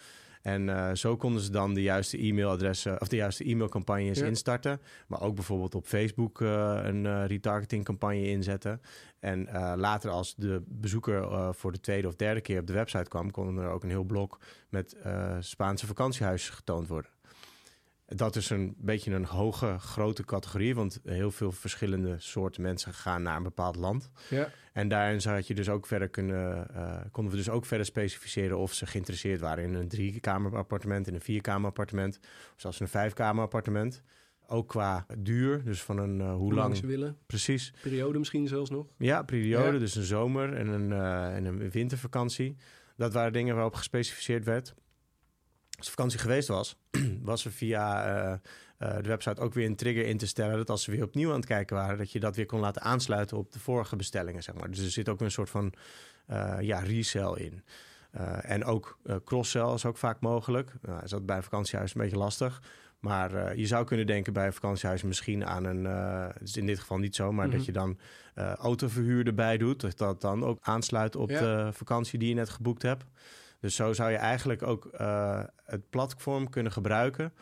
En 0.45 0.69
eh, 0.69 0.93
zo 0.93 1.17
konden 1.17 1.41
ze 1.41 1.51
dan 1.51 1.73
de 1.73 1.81
juiste 1.81 2.17
e-mailadressen 2.17 3.01
of 3.01 3.07
de 3.07 3.15
juiste 3.15 3.43
e-mailcampagnes 3.43 4.19
Ja. 4.19 4.25
instarten. 4.25 4.81
Maar 5.07 5.21
ook 5.21 5.35
bijvoorbeeld 5.35 5.75
op 5.75 5.85
Facebook 5.85 6.41
eh, 6.41 6.79
een 6.83 7.05
eh, 7.05 7.25
retargetingcampagne 7.25 8.27
inzetten. 8.29 8.81
En 9.19 9.43
later 9.77 10.09
als 10.09 10.35
de 10.35 10.63
bezoeker 10.67 11.53
voor 11.53 11.71
de 11.71 11.79
tweede 11.79 12.07
of 12.07 12.15
derde 12.15 12.41
keer 12.41 12.59
op 12.59 12.67
de 12.67 12.73
website 12.73 13.09
kwam, 13.09 13.31
kon 13.31 13.57
er 13.57 13.69
ook 13.69 13.83
een 13.83 13.89
heel 13.89 14.03
blok 14.03 14.39
met 14.69 14.95
Spaanse 15.39 15.85
vakantiehuizen 15.85 16.53
getoond 16.53 16.87
worden. 16.87 17.11
Dat 18.07 18.35
is 18.35 18.50
een 18.50 18.75
beetje 18.77 19.12
een 19.12 19.25
hoge, 19.25 19.75
grote 19.79 20.25
categorie, 20.25 20.75
want 20.75 21.00
heel 21.03 21.31
veel 21.31 21.51
verschillende 21.51 22.15
soorten 22.19 22.62
mensen 22.62 22.93
gaan 22.93 23.21
naar 23.21 23.38
een 23.38 23.43
bepaald 23.43 23.75
land. 23.75 24.09
Ja. 24.29 24.50
En 24.74 24.88
daarin 24.88 25.21
zou 25.21 25.41
je 25.45 25.53
dus 25.53 25.69
ook 25.69 25.85
verder 25.85 26.09
kunnen, 26.09 26.69
eh, 26.75 26.97
konden 27.12 27.31
we 27.31 27.38
dus 27.38 27.50
ook 27.50 27.65
verder 27.65 27.85
specificeren 27.85 28.57
of 28.57 28.74
ze 28.74 28.85
geïnteresseerd 28.85 29.39
waren 29.41 29.63
in 29.63 29.74
een 29.74 29.88
drie-kamer 29.88 30.57
appartement, 30.57 31.07
in 31.07 31.13
een 31.13 31.21
vierkamer 31.21 31.67
appartement, 31.67 32.19
of 32.21 32.53
zelfs 32.55 32.79
een 32.79 32.88
vijfkamer 32.88 33.43
appartement. 33.43 34.01
Ook 34.47 34.67
qua 34.69 35.05
duur, 35.17 35.63
dus 35.63 35.81
van 35.83 35.97
een 35.97 36.21
eh, 36.21 36.27
hoe, 36.29 36.35
Hoe 36.38 36.53
lang 36.53 36.77
ze 36.77 36.85
willen. 36.85 37.17
Precies. 37.25 37.74
Periode 37.81 38.19
misschien 38.19 38.47
zelfs 38.47 38.70
nog. 38.70 38.87
Ja, 38.98 39.24
periode, 39.24 39.74
Ja. 39.74 39.79
dus 39.79 39.96
een 39.96 40.03
zomer 40.03 40.53
en 40.53 40.68
een, 40.68 40.91
eh, 40.91 41.35
en 41.35 41.46
een 41.46 41.70
wintervakantie. 41.70 42.55
Dat 42.98 43.13
waren 43.13 43.33
dingen 43.33 43.55
waarop 43.55 43.74
gespecificeerd 43.75 44.44
werd. 44.46 44.75
Als 45.77 45.85
de 45.85 45.92
vakantie 45.92 46.20
geweest 46.20 46.48
was, 46.48 46.77
was 47.22 47.46
er 47.46 47.51
via 47.51 48.05
eh, 48.05 48.31
eh, 48.77 48.96
de 49.03 49.09
website 49.09 49.42
ook 49.42 49.53
weer 49.53 49.66
een 49.66 49.75
trigger 49.75 50.05
in 50.05 50.18
te 50.18 50.27
stellen... 50.27 50.57
dat 50.57 50.70
als 50.70 50.83
ze 50.83 50.92
weer 50.92 51.03
opnieuw 51.03 51.29
aan 51.29 51.35
het 51.35 51.46
kijken 51.46 51.75
waren... 51.75 51.98
dat 51.98 52.11
je 52.11 52.20
dat 52.20 52.35
weer 52.35 52.46
kon 52.46 52.59
laten 52.59 52.81
aansluiten 52.81 53.38
op 53.38 53.51
de 53.51 53.59
vorige 53.59 53.96
bestellingen, 53.96 54.44
zeg 54.44 54.55
maar. 54.55 54.70
Dus 54.70 54.79
er 54.79 54.90
zit 54.92 55.09
ook 55.09 55.22
een 55.22 55.31
soort 55.31 55.50
van 55.50 55.74
eh, 56.27 56.55
ja, 56.59 56.79
resell 56.79 57.33
in. 57.35 57.64
En 58.42 58.64
ook 58.66 59.00
cross-sell 59.25 59.74
is 59.74 59.85
ook 59.85 59.98
vaak 59.98 60.20
mogelijk. 60.22 60.72
Nou, 60.81 61.03
is 61.03 61.09
dat 61.09 61.25
bij 61.25 61.35
een 61.38 61.44
vakantiehuis 61.44 61.96
een 61.96 62.01
beetje 62.01 62.18
lastig... 62.18 62.61
Maar 63.00 63.57
je 63.57 63.66
zou 63.68 63.85
kunnen 63.85 64.07
denken 64.07 64.33
bij 64.33 64.46
een 64.46 64.53
vakantiehuis 64.53 65.03
misschien 65.03 65.46
aan 65.46 65.64
een... 65.64 65.85
het 65.85 66.42
is 66.42 66.57
in 66.57 66.66
dit 66.66 66.79
geval 66.79 66.98
niet 66.98 67.16
zo, 67.16 67.31
maar 67.31 67.48
Mhm. 67.48 67.55
dat 67.57 67.66
je 67.66 67.72
dan 67.72 67.98
autoverhuur 68.57 69.27
erbij 69.27 69.57
doet. 69.57 69.81
Dat 69.81 69.98
dat 69.98 70.22
dan 70.22 70.44
ook 70.44 70.57
aansluit 70.61 71.16
op 71.16 71.29
Ja. 71.29 71.40
de 71.40 71.74
vakantie 71.74 72.20
die 72.20 72.29
je 72.29 72.35
net 72.35 72.50
geboekt 72.50 72.81
hebt. 72.81 73.05
Dus 73.59 73.75
zo 73.75 73.94
zou 73.94 74.11
je 74.11 74.18
eigenlijk 74.18 74.63
ook 74.63 74.85
eh, 74.85 75.44
het 75.63 75.89
platform 75.89 76.50
kunnen 76.50 76.72
gebruiken 76.72 77.33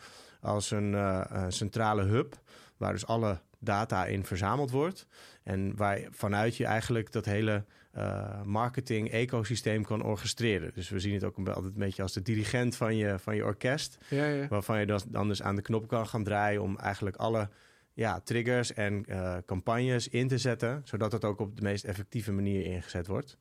als 0.44 0.70
een 0.70 0.94
eh, 0.94 1.20
eh, 1.20 1.44
centrale 1.48 2.02
hub, 2.02 2.40
waar 2.76 2.92
dus 2.92 3.06
alle 3.06 3.40
data 3.58 4.06
in 4.06 4.24
verzameld 4.24 4.70
wordt. 4.70 5.06
En 5.42 5.76
waar 5.76 6.00
vanuit 6.10 6.56
je 6.56 6.64
eigenlijk 6.64 7.12
dat 7.12 7.24
hele 7.24 7.64
eh, 7.92 8.42
marketing-ecosysteem 8.42 9.84
kan 9.84 10.02
orchestreren. 10.02 10.70
Dus 10.74 10.88
we 10.88 11.00
zien 11.00 11.14
het 11.14 11.24
ook 11.24 11.36
een, 11.36 11.48
altijd 11.48 11.72
een 11.72 11.78
beetje 11.78 12.02
als 12.02 12.12
de 12.12 12.22
dirigent 12.22 12.76
van 12.76 12.96
je, 12.96 13.18
van 13.18 13.36
je 13.36 13.44
orkest. 13.44 13.98
Ja, 14.08 14.26
ja. 14.26 14.48
Waarvan 14.48 14.80
je 14.80 15.00
dan 15.08 15.28
dus 15.28 15.42
aan 15.42 15.56
de 15.56 15.62
knop 15.62 15.88
kan 15.88 16.06
gaan 16.06 16.24
draaien 16.24 16.62
om 16.62 16.78
eigenlijk 16.78 17.16
alle 17.16 17.48
ja, 17.92 18.20
triggers 18.20 18.72
en 18.72 19.06
campagnes 19.46 20.08
in 20.08 20.28
te 20.28 20.38
zetten. 20.38 20.80
Zodat 20.84 21.12
het 21.12 21.24
ook 21.24 21.40
op 21.40 21.56
de 21.56 21.62
meest 21.62 21.84
effectieve 21.84 22.32
manier 22.32 22.64
ingezet 22.64 23.06
wordt. 23.06 23.38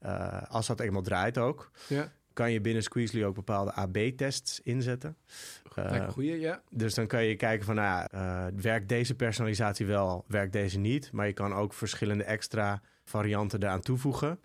Eh, 0.00 0.42
als 0.48 0.66
dat 0.66 0.80
eenmaal 0.80 1.02
draait 1.02 1.38
ook, 1.38 1.70
ja. 1.88 2.12
kan 2.32 2.52
je 2.52 2.60
binnen 2.60 2.82
Squeezely 2.82 3.24
ook 3.24 3.34
bepaalde 3.34 3.72
AB-tests 3.72 4.60
inzetten. 4.60 5.16
Een 5.74 6.10
goeie, 6.12 6.38
ja. 6.40 6.62
dus 6.70 6.94
dan 6.94 7.06
kan 7.06 7.24
je 7.24 7.36
kijken 7.36 7.66
van, 7.66 7.74
nou, 7.74 7.86
ja, 7.88 8.08
eh, 8.10 8.52
werkt 8.62 8.88
deze 8.88 9.14
personalisatie 9.14 9.86
wel, 9.86 10.24
werkt 10.28 10.52
deze 10.52 10.78
niet. 10.78 11.12
Maar 11.12 11.26
je 11.26 11.32
kan 11.32 11.54
ook 11.54 11.72
verschillende 11.74 12.24
extra 12.24 12.80
varianten 13.04 13.62
eraan 13.62 13.80
toevoegen. 13.80 14.40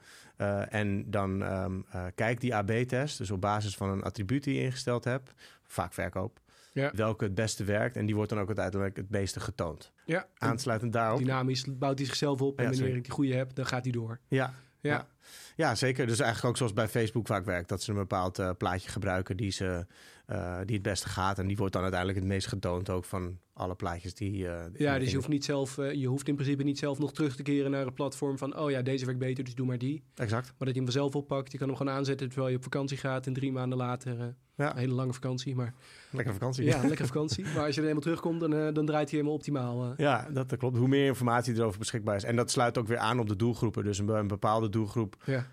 En 0.69 1.11
dan 1.11 1.43
ehm 1.43 1.79
eh, 1.89 2.05
kijk 2.15 2.39
die 2.41 2.55
AB-test, 2.55 3.17
dus 3.17 3.31
op 3.31 3.41
basis 3.41 3.75
van 3.75 3.89
een 3.89 4.03
attribuut 4.03 4.43
die 4.43 4.55
je 4.55 4.61
ingesteld 4.61 5.03
hebt, 5.03 5.33
vaak 5.63 5.93
verkoop, 5.93 6.39
Ja. 6.73 6.91
welke 6.95 7.23
het 7.23 7.35
beste 7.35 7.63
werkt. 7.63 7.95
En 7.97 8.05
die 8.05 8.15
wordt 8.15 8.29
dan 8.29 8.39
ook 8.39 8.47
uiteindelijk 8.47 8.97
het 8.97 9.09
meeste 9.09 9.39
getoond. 9.39 9.91
Ja, 10.05 10.27
Aansluitend 10.37 10.93
daarop. 10.93 11.19
dynamisch 11.19 11.65
bouwt 11.77 11.97
hij 11.97 12.07
zichzelf 12.07 12.41
op. 12.41 12.57
En 12.57 12.63
Ja, 12.63 12.69
wanneer 12.69 12.95
ik 12.95 13.03
die 13.03 13.11
goede 13.11 13.33
heb, 13.33 13.55
dan 13.55 13.65
gaat 13.65 13.83
hij 13.83 13.91
door. 13.91 14.19
Ja, 14.27 14.53
Ja, 14.81 14.91
Ja. 14.91 15.07
Ja, 15.55 15.75
zeker. 15.75 16.07
Dus 16.07 16.19
eigenlijk 16.19 16.49
ook 16.49 16.57
zoals 16.57 16.73
bij 16.73 16.87
Facebook 16.87 17.27
vaak 17.27 17.45
werkt. 17.45 17.69
Dat 17.69 17.81
ze 17.81 17.91
een 17.91 17.97
bepaald 17.97 18.39
eh, 18.39 18.49
plaatje 18.57 18.89
gebruiken 18.89 19.37
die, 19.37 19.51
ze, 19.51 19.85
eh, 20.25 20.57
die 20.65 20.73
het 20.75 20.83
beste 20.83 21.09
gaat. 21.09 21.39
En 21.39 21.47
die 21.47 21.57
wordt 21.57 21.73
dan 21.73 21.81
uiteindelijk 21.81 22.19
het 22.19 22.29
meest 22.29 22.47
getoond 22.47 22.89
ook 22.89 23.05
van 23.05 23.37
alle 23.53 23.75
plaatjes 23.75 24.13
die... 24.13 24.47
eh, 24.47 24.63
ja 24.73 24.93
in- 24.93 24.99
dus 24.99 25.09
je 25.09 25.15
hoeft, 25.15 25.27
niet 25.27 25.45
zelf, 25.45 25.75
je 25.75 26.07
hoeft 26.07 26.27
in 26.27 26.35
principe 26.35 26.63
niet 26.63 26.77
zelf 26.79 26.99
nog 26.99 27.13
terug 27.13 27.35
te 27.35 27.43
keren 27.43 27.71
naar 27.71 27.85
het 27.85 27.93
platform 27.93 28.37
van... 28.37 28.57
oh 28.59 28.71
ja, 28.71 28.81
deze 28.81 29.05
werkt 29.05 29.19
beter, 29.19 29.43
dus 29.43 29.55
doe 29.55 29.65
maar 29.65 29.77
die. 29.77 30.03
Exact. 30.15 30.45
Maar 30.47 30.53
dat 30.57 30.67
je 30.67 30.73
hem 30.73 30.83
vanzelf 30.91 31.15
oppakt. 31.15 31.51
Je 31.51 31.57
kan 31.57 31.67
hem 31.67 31.77
gewoon 31.77 31.93
aanzetten 31.93 32.27
terwijl 32.29 32.49
je 32.49 32.57
op 32.57 32.63
vakantie 32.63 32.97
gaat. 32.97 33.27
En 33.27 33.33
drie 33.33 33.51
maanden 33.51 33.77
later, 33.77 34.35
Ja. 34.55 34.71
een 34.71 34.77
hele 34.77 34.93
lange 34.93 35.13
vakantie. 35.13 35.55
Maar 35.55 35.73
Lekkere 36.11 36.33
vakantie. 36.33 36.65
ja, 36.65 36.75
een 36.81 36.87
lekkere 36.87 37.07
vakantie. 37.07 37.45
Maar 37.55 37.65
als 37.65 37.75
je 37.75 37.81
er 37.81 37.87
eenmaal 37.87 38.01
terugkomt, 38.01 38.39
dan, 38.39 38.73
dan 38.73 38.85
draait 38.85 39.09
hij 39.09 39.17
helemaal 39.19 39.33
optimaal. 39.33 39.93
Ja, 39.97 40.27
dat 40.31 40.57
klopt. 40.57 40.77
Hoe 40.77 40.87
meer 40.87 41.05
informatie 41.05 41.55
erover 41.55 41.79
beschikbaar 41.79 42.15
is. 42.15 42.23
En 42.23 42.35
dat 42.35 42.51
sluit 42.51 42.77
ook 42.77 42.87
weer 42.87 42.97
aan 42.97 43.19
op 43.19 43.27
de 43.29 43.35
doelgroepen. 43.35 43.83
Dus 43.83 43.97
een, 43.99 44.07
een 44.09 44.27
bepaalde 44.27 44.69
doelgroep 44.69 45.14
ja. 45.25 45.47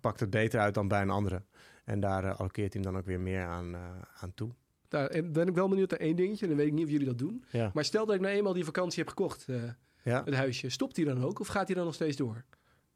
pakt 0.00 0.20
het 0.20 0.30
beter 0.30 0.60
uit 0.60 0.74
dan 0.74 0.88
bij 0.88 1.02
een 1.02 1.10
andere. 1.10 1.42
En 1.84 2.00
daar 2.00 2.34
allokeert 2.34 2.72
hij 2.72 2.82
hem 2.82 2.92
dan 2.92 3.00
ook 3.00 3.06
weer 3.06 3.20
meer 3.20 3.44
aan, 3.44 3.74
eh, 3.74 3.80
aan 4.20 4.34
toe. 4.34 4.50
Daar 4.88 5.06
en 5.06 5.32
ben 5.32 5.48
ik 5.48 5.54
wel 5.54 5.68
benieuwd 5.68 5.90
naar 5.90 6.00
één 6.00 6.16
dingetje. 6.16 6.46
Dan 6.46 6.56
weet 6.56 6.66
ik 6.66 6.72
niet 6.72 6.84
of 6.84 6.90
jullie 6.90 7.06
dat 7.06 7.18
doen. 7.18 7.44
Ja. 7.50 7.70
Maar 7.74 7.84
stel 7.84 8.06
dat 8.06 8.14
ik 8.14 8.20
nou 8.20 8.34
eenmaal 8.34 8.52
die 8.52 8.64
vakantie 8.64 8.98
heb 8.98 9.08
gekocht, 9.08 9.48
eh, 9.48 9.62
het 10.24 10.34
huisje. 10.34 10.68
Stopt 10.68 10.96
hij 10.96 11.04
dan 11.04 11.24
ook 11.24 11.40
of 11.40 11.46
gaat 11.46 11.66
hij 11.66 11.76
dan 11.76 11.84
nog 11.84 11.94
steeds 11.94 12.16
door? 12.16 12.44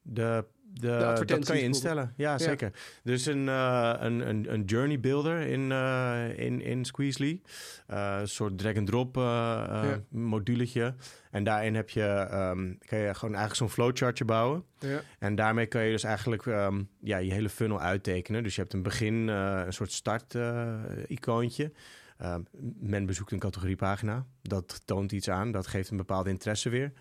De, 0.02 0.44
de, 0.72 1.22
dat 1.26 1.44
kan 1.44 1.56
je 1.56 1.62
instellen. 1.62 2.12
Ja, 2.16 2.30
Ja. 2.30 2.38
zeker. 2.38 2.70
Dus 3.02 3.26
een, 3.26 3.48
eh, 3.48 3.92
een, 3.98 4.28
een, 4.28 4.52
een 4.52 4.64
journey 4.64 5.00
builder 5.00 5.40
in, 5.40 5.72
eh 5.72 6.24
in, 6.38 6.60
in 6.60 6.84
Squeezely. 6.84 7.40
Eh, 7.86 8.16
een 8.20 8.28
soort 8.28 8.58
drag-and-drop 8.58 9.16
Ja. 9.16 10.00
moduletje. 10.08 10.94
En 11.30 11.44
daarin 11.44 11.74
heb 11.74 11.90
je, 11.90 12.02
ehm, 12.04 12.72
kan 12.86 12.98
je 12.98 13.14
gewoon 13.14 13.34
eigenlijk 13.34 13.54
zo'n 13.54 13.70
flowchartje 13.70 14.24
bouwen. 14.24 14.64
Ja. 14.78 15.00
En 15.18 15.34
daarmee 15.34 15.66
kan 15.66 15.84
je 15.84 15.90
dus 15.90 16.04
eigenlijk 16.04 16.46
ehm, 16.46 16.82
ja, 17.00 17.16
je 17.18 17.32
hele 17.32 17.48
funnel 17.48 17.80
uittekenen. 17.80 18.42
Dus 18.42 18.54
je 18.54 18.60
hebt 18.60 18.72
een 18.72 18.82
begin, 18.82 19.14
een 19.28 19.72
soort 19.72 19.92
start-icoontje. 19.92 21.72
Ehm, 22.18 22.40
men 22.80 23.06
bezoekt 23.06 23.32
een 23.32 23.38
categoriepagina. 23.38 24.26
Dat 24.42 24.82
toont 24.84 25.12
iets 25.12 25.30
aan. 25.30 25.52
Dat 25.52 25.66
geeft 25.66 25.90
een 25.90 25.96
bepaalde 25.96 26.30
interesse 26.30 26.68
weer. 26.68 26.92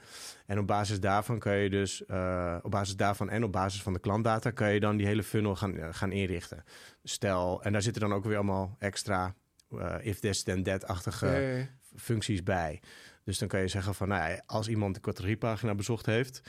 En 0.46 0.60
op 0.60 0.68
basis 0.68 1.00
daarvan 1.00 1.40
kan 1.40 1.58
je 1.58 1.70
dus, 1.70 2.06
eh, 2.06 2.58
op 2.62 2.72
basis 2.72 2.96
daarvan 2.96 3.30
en 3.30 3.44
op 3.44 3.52
basis 3.52 3.82
van 3.82 3.94
de 3.94 4.00
klantdata, 4.00 4.52
kan 4.52 4.74
je 4.74 4.80
dan 4.80 4.98
die 4.98 5.08
hele 5.08 5.24
funnel 5.24 5.56
gaan, 5.56 5.78
eh, 5.78 5.88
gaan 5.92 6.12
inrichten. 6.12 6.64
Stel, 7.04 7.64
en 7.64 7.72
daar 7.72 7.82
zitten 7.82 8.02
dan 8.02 8.14
ook 8.14 8.26
weer 8.26 8.36
allemaal 8.36 8.76
extra 8.80 9.36
uh, 9.72 9.96
if 10.02 10.20
this 10.20 10.44
then 10.44 10.64
that-achtige 10.64 11.68
functies 11.96 12.44
bij. 12.44 12.82
Dus 13.24 13.38
dan 13.38 13.48
kan 13.48 13.60
je 13.60 13.68
zeggen 13.68 13.96
van, 13.96 14.08
nou 14.08 14.30
ja, 14.32 14.42
als 14.46 14.68
iemand 14.68 14.96
de 14.96 15.02
categoriepagina 15.02 15.76
bezocht 15.76 16.06
heeft, 16.06 16.42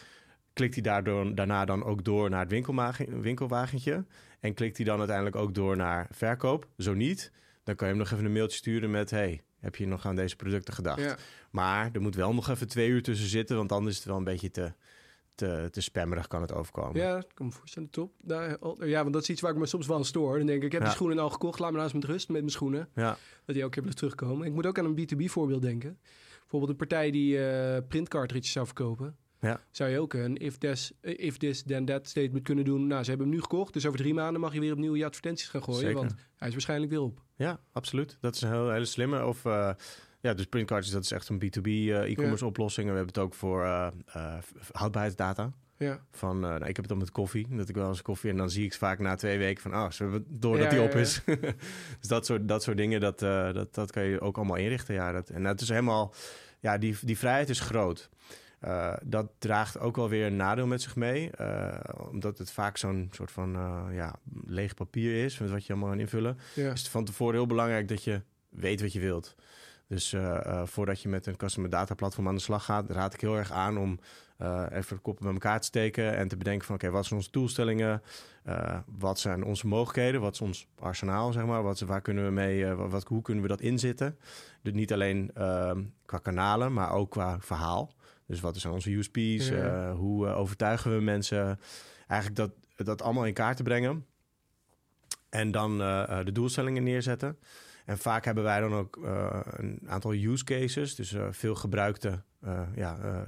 klikt 0.53 0.75
hij 0.75 0.83
daardoor, 0.83 1.35
daarna 1.35 1.65
dan 1.65 1.85
ook 1.85 2.05
door 2.05 2.31
naar 2.31 2.41
het 2.41 2.51
winkelwagen, 2.51 3.21
winkelwagentje. 3.21 4.05
En 4.41 4.55
klikt 4.55 4.77
hij 4.77 4.87
dan 4.87 4.99
uiteindelijk 4.99 5.37
ook 5.37 5.55
door 5.55 5.77
naar 5.77 6.07
verkoop. 6.11 6.69
Zo 6.77 6.95
niet, 6.95 7.33
dan 7.67 7.75
kan 7.75 7.89
je 7.89 7.93
hem 7.95 8.03
nog 8.03 8.13
even 8.13 8.25
een 8.25 8.33
mailtje 8.33 8.57
sturen 8.57 8.91
met, 8.91 9.11
hey, 9.11 9.43
heb 9.61 9.77
je 9.77 9.87
nog 9.87 10.07
aan 10.07 10.17
deze 10.17 10.37
producten 10.37 10.75
gedacht? 10.75 11.01
Ja. 11.01 11.17
Maar 11.51 11.91
er 11.93 12.01
moet 12.01 12.15
wel 12.15 12.35
nog 12.35 12.49
even 12.49 12.69
twee 12.69 12.89
uur 12.89 13.03
tussen 13.03 13.29
zitten, 13.29 13.57
want 13.57 13.73
anders 13.73 13.93
is 13.93 13.99
het 13.99 14.09
wel 14.09 14.17
een 14.17 14.25
beetje 14.25 14.51
te, 14.51 14.73
te, 15.35 15.69
te 15.71 15.81
spammerig 15.81 16.27
kan 16.27 16.41
het 16.41 16.53
overkomen. 16.53 17.01
Ja, 17.01 17.17
ik 17.17 17.27
kan 17.35 17.47
me 17.47 17.53
voorstellen, 17.53 17.91
top. 17.91 18.13
Ja, 18.79 19.01
want 19.03 19.13
dat 19.13 19.23
is 19.23 19.29
iets 19.31 19.41
waar 19.41 19.53
ik 19.53 19.59
me 19.59 19.67
soms 19.67 19.87
wel 19.87 19.97
aan 19.97 20.05
stoor. 20.05 20.37
Dan 20.39 20.47
denk 20.47 20.59
ik, 20.59 20.65
ik 20.65 20.73
heb 20.73 20.81
Ja. 20.81 20.87
die 20.87 20.97
schoenen 20.97 21.19
al 21.19 21.31
gekocht, 21.31 21.59
laat 21.59 21.71
me 21.71 21.77
nou 21.77 21.89
eens 21.93 22.01
met 22.01 22.05
rust 22.11 22.29
met 22.29 22.39
mijn 22.41 22.51
schoenen. 22.53 22.89
Ja, 22.95 23.11
Dat 23.45 23.55
die 23.55 23.57
elke 23.61 23.71
keer 23.71 23.83
blijft 23.83 23.99
terugkomen. 23.99 24.47
Ik 24.47 24.53
moet 24.53 24.67
ook 24.67 24.79
aan 24.79 24.85
een 24.85 25.09
B2B 25.09 25.25
voorbeeld 25.25 25.63
denken. 25.63 25.99
Bijvoorbeeld 26.41 26.71
een 26.71 26.77
partij 26.89 27.11
die 27.11 27.39
printcartridges 27.83 28.53
zou 28.53 28.67
verkopen. 28.67 29.17
Ja. 29.41 29.61
Zou 29.71 29.91
je 29.91 30.01
ook 30.01 30.15
een 30.15 30.37
if 30.37 30.59
this, 30.59 30.93
eh, 31.01 31.15
if 31.27 31.37
this 31.37 31.63
then 31.63 31.85
that 31.85 32.09
statement 32.09 32.45
kunnen 32.45 32.65
doen. 32.65 32.87
Nou, 32.87 33.03
ze 33.03 33.09
hebben 33.09 33.27
hem 33.27 33.37
nu 33.37 33.43
gekocht, 33.43 33.73
dus 33.73 33.87
over 33.87 33.99
drie 33.99 34.15
maanden 34.15 34.41
mag 34.41 34.55
je 34.55 34.61
weer 34.61 34.73
opnieuw 34.73 34.97
je 34.97 35.05
advertenties 35.05 35.49
gaan 35.49 35.63
gooien. 35.63 35.81
Zeker. 35.81 35.97
Want 35.97 36.15
hij 36.37 36.49
is 36.49 36.55
waarschijnlijk 36.55 36.91
weer 36.91 37.01
op. 37.01 37.23
ja 37.37 37.61
absoluut. 37.73 38.19
Dat 38.21 38.35
is 38.35 38.41
een 38.41 38.51
heel, 38.53 38.71
hele 38.71 38.85
slimme. 38.85 39.27
Of 39.27 39.45
eh, 39.45 39.71
ja, 40.27 40.35
dus 40.35 40.47
printcards, 40.47 40.91
dat 40.91 41.03
is 41.03 41.13
echt 41.13 41.29
een 41.29 41.43
B2B 41.45 41.67
eh, 41.67 42.11
e-commerce 42.11 42.47
oplossing. 42.47 42.87
En 42.87 42.93
we 42.93 42.99
hebben 42.99 43.15
het 43.15 43.25
ook 43.25 43.35
voor 43.35 43.65
eh, 43.65 43.87
eh, 44.07 44.35
houdbaarheidsdata. 44.73 45.53
Ja, 45.79 46.01
Van, 46.11 46.41
nou, 46.41 46.57
ik 46.57 46.67
heb 46.67 46.77
het 46.77 46.89
dan 46.89 46.99
met 46.99 47.11
koffie. 47.11 47.47
Dat 47.51 47.69
ik 47.69 47.75
wel 47.75 47.89
eens 47.89 48.03
koffie 48.03 48.31
en 48.31 48.37
dan 48.37 48.51
zie 48.51 48.65
ik 48.65 48.75
vaak 48.75 48.99
na 48.99 49.15
twee 49.15 49.39
weken 49.39 49.63
van, 49.63 49.73
ah, 49.73 49.91
zullen 49.91 50.13
we 50.13 50.23
door 50.29 50.57
Ja, 50.57 50.63
dat 50.63 50.71
die 50.71 50.81
op 50.81 50.95
is. 50.95 51.21
dus 52.01 52.09
dat 52.09 52.27
soort, 52.27 52.49
dat 52.49 52.63
soort 52.63 52.77
dingen, 52.77 53.01
dat, 53.01 53.19
dat, 53.19 53.75
dat 53.75 53.91
kan 53.91 54.03
je 54.03 54.21
ook 54.21 54.37
allemaal 54.37 54.57
inrichten. 54.57 54.95
Ja, 54.95 55.13
dat, 55.13 55.29
en 55.29 55.43
dat 55.43 55.61
is 55.61 55.69
helemaal, 55.69 56.15
ja, 56.61 56.79
die, 56.79 56.97
die 57.01 57.19
vrijheid 57.19 57.49
is 57.49 57.61
groot. 57.61 58.11
Eh, 58.67 58.93
dat 59.05 59.27
draagt 59.39 59.79
ook 59.79 59.97
wel 59.97 60.09
weer 60.09 60.27
een 60.27 60.37
nadeel 60.37 60.67
met 60.67 60.83
zich 60.83 60.97
mee. 60.97 61.31
eh, 61.31 61.79
omdat 62.11 62.39
het 62.39 62.51
vaak 62.51 62.77
zo'n 62.77 63.09
soort 63.13 63.31
van 63.31 63.55
eh, 63.57 63.83
ja, 63.93 64.15
leeg 64.47 64.75
papier 64.75 65.25
is, 65.25 65.39
met 65.39 65.51
wat 65.51 65.67
je 65.67 65.73
allemaal 65.73 65.91
aan 65.91 66.01
invullen 66.01 66.39
ja. 66.55 66.73
is 66.73 66.81
het 66.81 66.89
van 66.91 67.05
tevoren 67.05 67.35
heel 67.35 67.47
belangrijk 67.47 67.89
dat 67.89 68.05
je 68.05 68.21
weet 68.49 68.81
wat 68.81 68.93
je 68.93 69.01
wilt. 69.01 69.35
Dus 69.89 70.15
voordat 70.65 71.01
je 71.03 71.09
met 71.09 71.27
een 71.27 71.37
customer 71.37 71.71
data 71.71 71.95
platform 71.95 72.29
aan 72.29 72.35
de 72.35 72.41
slag 72.41 72.65
gaat, 72.65 72.91
raad 72.91 73.15
ik 73.15 73.21
heel 73.21 73.37
erg 73.37 73.53
aan 73.53 73.79
om 73.79 73.99
even 74.71 74.97
de 74.97 75.03
koppen 75.03 75.25
bij 75.25 75.33
elkaar 75.33 75.61
te 75.61 75.67
steken 75.67 76.17
en 76.17 76.29
te 76.29 76.37
bedenken 76.37 76.67
van 76.67 76.75
oké, 76.75 76.91
wat 76.91 77.05
zijn 77.07 77.19
onze 77.19 77.31
doelstellingen? 77.31 78.03
Wat 78.87 79.19
zijn 79.19 79.45
onze 79.45 79.67
mogelijkheden? 79.67 80.21
Wat 80.21 80.33
is 80.33 80.41
ons 80.41 80.67
arsenaal, 80.79 81.33
zeg 81.33 81.45
maar? 81.47 81.63
Wat, 81.63 81.81
waar 81.81 82.01
kunnen 82.01 82.25
we 82.25 82.31
mee, 82.31 82.67
wat, 82.67 82.91
wat- 82.91 83.05
hoe 83.07 83.23
kunnen 83.23 83.43
we 83.43 83.49
dat 83.49 83.61
inzetten? 83.61 84.19
Dus 84.63 84.73
niet 84.73 84.93
alleen 84.93 85.31
ehm, 85.35 85.83
qua 86.07 86.19
kanalen, 86.19 86.73
maar 86.73 86.91
ook 86.93 87.11
qua 87.11 87.41
verhaal. 87.41 87.95
Dus 88.27 88.41
wat 88.41 88.57
zijn 88.57 88.73
onze 88.73 88.91
USP's? 88.91 89.49
Ja. 89.49 89.89
Eh, 89.89 89.97
hoe 89.97 90.27
eh, 90.27 90.39
overtuigen 90.39 90.97
we 90.97 91.03
mensen? 91.03 91.61
Eigenlijk 92.07 92.41
dat, 92.77 92.87
dat 92.87 93.03
allemaal 93.03 93.27
in 93.27 93.35
kaart 93.35 93.57
te 93.57 93.63
brengen. 93.63 94.07
En 95.29 95.51
dan 95.51 95.81
eh, 95.81 96.25
de 96.25 96.33
doelstellingen 96.33 96.83
neerzetten. 96.83 97.39
En 97.85 97.99
vaak 97.99 98.25
hebben 98.25 98.45
wij 98.45 98.61
dan 98.61 98.75
ook 98.75 98.97
een 99.57 99.81
aantal 99.87 100.13
use 100.15 100.45
cases, 100.45 100.95
dus 100.95 101.15
veel 101.31 101.55
gebruikte 101.55 102.23
ja, 102.75 103.25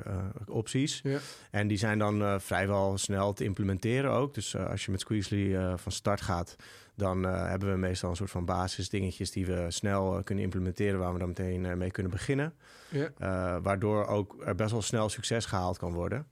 opties. 0.47 1.01
Ja. 1.03 1.19
En 1.51 1.69
die 1.69 1.79
zijn 1.79 1.99
dan 1.99 2.41
vrijwel 2.41 2.99
snel 2.99 3.33
te 3.33 3.45
implementeren 3.45 4.11
ook. 4.11 4.35
Dus 4.35 4.57
als 4.57 4.85
je 4.85 4.91
met 4.91 5.01
Squeezely 5.01 5.77
van 5.77 5.93
start 5.93 6.21
gaat, 6.21 6.57
dan 6.99 7.27
eh, 7.27 7.49
hebben 7.49 7.71
we 7.71 7.77
meestal 7.77 8.11
een 8.11 8.17
soort 8.17 8.31
van 8.31 8.45
basisdingetjes 8.45 9.31
die 9.31 9.47
we 9.47 9.67
snel 9.69 10.17
eh, 10.17 10.25
kunnen 10.25 10.45
implementeren, 10.45 10.99
waar 10.99 11.13
we 11.13 11.19
dan 11.19 11.29
meteen 11.29 11.67
eh, 11.67 11.75
mee 11.75 11.91
kunnen 11.91 12.13
beginnen. 12.13 12.55
ja. 12.91 13.61
Waardoor 13.61 14.07
ook 14.07 14.37
er 14.45 14.55
best 14.55 14.71
wel 14.71 14.83
snel 14.83 15.09
succes 15.09 15.45
gehaald 15.45 15.79
kan 15.79 15.93
worden. 15.93 16.27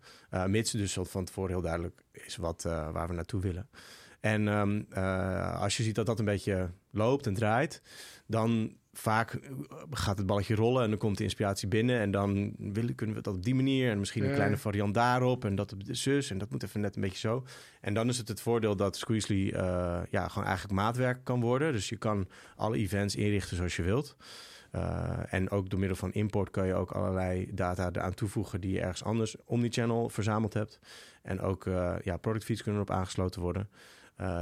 Mits 0.46 0.70
dus 0.70 0.98
van 1.00 1.24
tevoren 1.24 1.50
heel 1.50 1.60
duidelijk 1.60 2.02
is 2.12 2.36
wat, 2.36 2.62
waar 2.62 3.08
we 3.08 3.14
naartoe 3.14 3.40
willen. 3.40 3.68
En 4.26 4.48
ehm, 4.48 4.82
eh, 4.90 5.60
als 5.60 5.76
je 5.76 5.82
ziet 5.82 5.94
dat 5.94 6.06
dat 6.06 6.18
een 6.18 6.24
beetje 6.24 6.70
loopt 6.90 7.26
en 7.26 7.34
draait, 7.34 7.82
dan 8.26 8.76
vaak 8.96 9.32
eh, 9.32 9.50
gaat 9.90 10.18
het 10.18 10.26
balletje 10.26 10.54
rollen 10.54 10.82
en 10.82 10.90
dan 10.90 10.98
komt 10.98 11.18
de 11.18 11.22
inspiratie 11.24 11.68
binnen. 11.68 12.00
En 12.00 12.10
dan 12.10 12.54
willen, 12.58 12.94
kunnen 12.94 13.16
we 13.16 13.22
dat 13.22 13.34
op 13.34 13.42
die 13.44 13.54
manier 13.54 13.90
en 13.90 13.98
misschien 13.98 14.22
een 14.22 14.28
Ja. 14.28 14.34
kleine 14.34 14.56
variant 14.56 14.94
daarop 14.94 15.44
en 15.44 15.54
dat 15.54 15.72
op 15.72 15.84
de 15.84 15.94
zus 15.94 16.30
en 16.30 16.38
dat 16.38 16.50
moet 16.50 16.62
even 16.62 16.80
net 16.80 16.96
een 16.96 17.02
beetje 17.02 17.18
zo. 17.18 17.44
En 17.80 17.94
dan 17.94 18.08
is 18.08 18.18
het 18.18 18.28
het 18.28 18.40
voordeel 18.40 18.76
dat 18.76 18.96
Squeezely 18.96 19.50
eh, 19.50 19.98
ja, 20.10 20.28
gewoon 20.28 20.46
eigenlijk 20.48 20.74
maatwerk 20.80 21.24
kan 21.24 21.40
worden. 21.40 21.72
Dus 21.72 21.88
je 21.88 21.96
kan 21.96 22.28
alle 22.56 22.76
events 22.76 23.16
inrichten 23.16 23.56
zoals 23.56 23.76
je 23.76 23.82
wilt. 23.82 24.16
Uh, 24.72 25.32
en 25.32 25.50
ook 25.50 25.70
door 25.70 25.78
middel 25.78 25.96
van 25.96 26.12
import 26.12 26.50
kan 26.50 26.66
je 26.66 26.74
ook 26.74 26.90
allerlei 26.90 27.50
data 27.54 27.88
eraan 27.92 28.14
toevoegen 28.14 28.60
die 28.60 28.72
je 28.72 28.80
ergens 28.80 29.04
anders 29.04 29.36
omnichannel 29.44 30.08
verzameld 30.08 30.54
hebt. 30.54 30.78
En 31.22 31.40
ook 31.40 31.66
uh, 31.66 31.94
ja, 32.02 32.16
product 32.16 32.44
feeds 32.44 32.62
kunnen 32.62 32.82
erop 32.82 32.96
aangesloten 32.96 33.40
worden. 33.40 33.68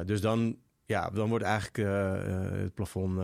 Dus 0.04 0.20
dan, 0.20 0.56
ja, 0.84 1.10
dan 1.10 1.28
wordt 1.28 1.44
eigenlijk 1.44 1.78
uh, 1.78 2.60
het 2.60 2.74
plafond 2.74 3.20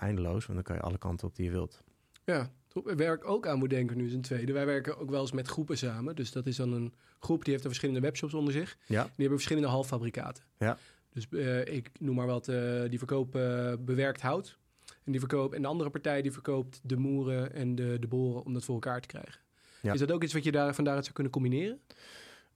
eindeloos, 0.00 0.46
want 0.46 0.54
dan 0.54 0.62
kan 0.62 0.76
je 0.76 0.82
alle 0.82 0.98
kanten 0.98 1.28
op 1.28 1.36
die 1.36 1.44
je 1.44 1.50
wilt. 1.50 1.82
Ja, 2.24 2.50
waar 2.82 3.14
ik 3.14 3.28
ook 3.28 3.46
aan 3.46 3.58
moet 3.58 3.70
denken 3.70 3.96
nu 3.96 4.06
is 4.06 4.12
een 4.12 4.20
tweede. 4.20 4.52
Wij 4.52 4.66
werken 4.66 4.98
ook 4.98 5.10
wel 5.10 5.20
eens 5.20 5.32
met 5.32 5.48
groepen 5.48 5.78
samen. 5.78 6.16
Dus 6.16 6.32
dat 6.32 6.46
is 6.46 6.56
dan 6.56 6.72
een 6.72 6.94
groep 7.20 7.42
die 7.42 7.52
heeft 7.52 7.64
er 7.64 7.70
verschillende 7.70 8.00
webshops 8.00 8.34
onder 8.34 8.52
zich. 8.52 8.76
Ja. 8.86 9.02
Die 9.02 9.12
hebben 9.16 9.36
verschillende 9.36 9.68
halffabrikaten. 9.68 10.44
Ja. 10.58 10.78
Dus 11.12 11.26
uh, 11.30 11.66
ik 11.66 11.90
noem 11.98 12.14
maar 12.14 12.26
wat, 12.26 12.48
uh, 12.48 12.88
die 12.88 12.98
verkopen 12.98 13.70
uh, 13.70 13.84
bewerkt 13.84 14.20
hout. 14.20 14.58
En, 15.04 15.12
die 15.12 15.20
verkoopt, 15.20 15.54
en 15.54 15.62
de 15.62 15.68
andere 15.68 15.90
partij 15.90 16.22
die 16.22 16.32
verkoopt 16.32 16.80
de 16.82 16.96
moeren 16.96 17.54
en 17.54 17.74
de, 17.74 17.96
de 18.00 18.06
boren 18.06 18.44
om 18.44 18.52
dat 18.52 18.64
voor 18.64 18.74
elkaar 18.74 19.00
te 19.00 19.08
krijgen. 19.08 19.40
Ja. 19.82 19.92
Is 19.92 19.98
dat 19.98 20.12
ook 20.12 20.22
iets 20.22 20.32
wat 20.32 20.44
je 20.44 20.52
daar, 20.52 20.74
van 20.74 20.84
daaruit 20.84 21.04
zou 21.04 21.14
kunnen 21.14 21.32
combineren? 21.32 21.80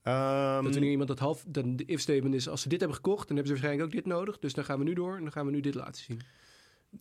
Um, 0.07 0.63
dat 0.63 0.73
wanneer 0.73 0.91
iemand 0.91 1.07
dat 1.07 1.19
half, 1.19 1.43
dan 1.47 1.75
de 1.75 1.85
if-statement 1.85 2.35
is, 2.35 2.49
als 2.49 2.61
ze 2.61 2.69
dit 2.69 2.79
hebben 2.79 2.97
gekocht, 2.97 3.27
dan 3.27 3.37
hebben 3.37 3.55
ze 3.55 3.61
waarschijnlijk 3.61 3.87
ook 3.87 4.03
dit 4.03 4.13
nodig. 4.13 4.39
Dus 4.39 4.53
dan 4.53 4.63
gaan 4.63 4.77
we 4.77 4.83
nu 4.83 4.93
door 4.93 5.15
en 5.15 5.21
dan 5.21 5.31
gaan 5.31 5.45
we 5.45 5.51
nu 5.51 5.59
dit 5.59 5.75
laten 5.75 6.03
zien. 6.03 6.21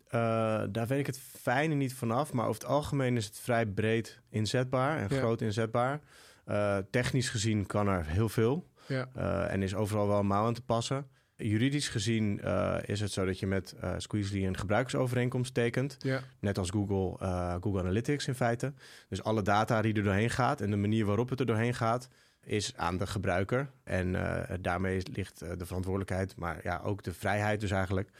Uh, 0.06 0.62
daar 0.70 0.86
weet 0.86 0.98
ik 0.98 1.06
het 1.06 1.18
fijne 1.18 1.74
niet 1.74 1.94
vanaf, 1.94 2.32
maar 2.32 2.46
over 2.46 2.60
het 2.60 2.70
algemeen 2.70 3.16
is 3.16 3.24
het 3.24 3.38
vrij 3.38 3.66
breed 3.66 4.20
inzetbaar 4.28 4.98
en 4.98 5.06
ja. 5.10 5.18
groot 5.18 5.40
inzetbaar. 5.40 6.00
Uh, 6.48 6.78
technisch 6.90 7.28
gezien 7.28 7.66
kan 7.66 7.88
er 7.88 8.06
heel 8.06 8.28
veel 8.28 8.68
ja. 8.86 9.08
uh, 9.16 9.52
en 9.52 9.62
is 9.62 9.74
overal 9.74 10.08
wel 10.08 10.22
mouw 10.22 10.46
aan 10.46 10.54
te 10.54 10.62
passen. 10.62 11.06
Juridisch 11.36 11.88
gezien 11.88 12.40
is 12.84 13.00
het 13.00 13.12
zo 13.12 13.24
dat 13.24 13.38
je 13.38 13.46
met 13.46 13.74
Squeezely 13.96 14.46
een 14.46 14.56
gebruikersovereenkomst 14.56 15.54
tekent. 15.54 15.96
Ja. 15.98 16.20
Net 16.38 16.58
als 16.58 16.70
Google, 16.70 17.16
Google 17.60 17.80
Analytics 17.80 18.26
in 18.26 18.34
feite. 18.34 18.72
Dus 19.08 19.22
alle 19.22 19.42
data 19.42 19.82
die 19.82 19.94
er 19.94 20.02
doorheen 20.02 20.30
gaat 20.30 20.60
en 20.60 20.70
de 20.70 20.76
manier 20.76 21.04
waarop 21.04 21.28
het 21.28 21.40
er 21.40 21.46
doorheen 21.46 21.74
gaat, 21.74 22.08
is 22.44 22.76
aan 22.76 22.96
de 22.96 23.06
gebruiker. 23.06 23.70
En 23.84 24.14
uh, 24.14 24.42
daarmee 24.60 25.02
ligt 25.12 25.42
uh, 25.42 25.50
de 25.58 25.66
verantwoordelijkheid, 25.66 26.36
maar 26.36 26.60
ja, 26.62 26.80
ook 26.84 27.02
de 27.02 27.12
vrijheid 27.12 27.60
dus 27.60 27.70
eigenlijk 27.70 28.10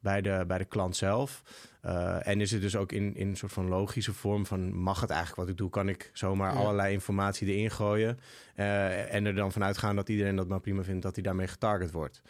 bij 0.00 0.20
de, 0.20 0.44
bij 0.46 0.58
de 0.58 0.64
klant 0.64 0.96
zelf. 0.96 1.42
Uh, 1.84 2.26
en 2.26 2.40
is 2.40 2.50
het 2.50 2.60
dus 2.60 2.76
ook 2.76 2.92
in, 2.92 3.16
in 3.16 3.28
een 3.28 3.36
soort 3.36 3.52
van 3.52 3.68
logische 3.68 4.12
vorm 4.12 4.46
van... 4.46 4.74
mag 4.74 5.00
het 5.00 5.10
eigenlijk 5.10 5.40
wat 5.40 5.50
ik 5.50 5.56
doe? 5.56 5.70
Kan 5.70 5.88
ik 5.88 6.10
zomaar 6.12 6.52
ja. 6.52 6.58
allerlei 6.58 6.92
informatie 6.92 7.48
erin 7.48 7.70
gooien? 7.70 8.20
Uh, 8.56 9.14
en 9.14 9.26
er 9.26 9.34
dan 9.34 9.52
vanuit 9.52 9.78
gaan 9.78 9.96
dat 9.96 10.08
iedereen 10.08 10.36
dat 10.36 10.48
maar 10.48 10.60
prima 10.60 10.82
vindt... 10.82 11.02
dat 11.02 11.14
hij 11.14 11.22
daarmee 11.22 11.46
getarget 11.46 11.90
wordt. 11.90 12.22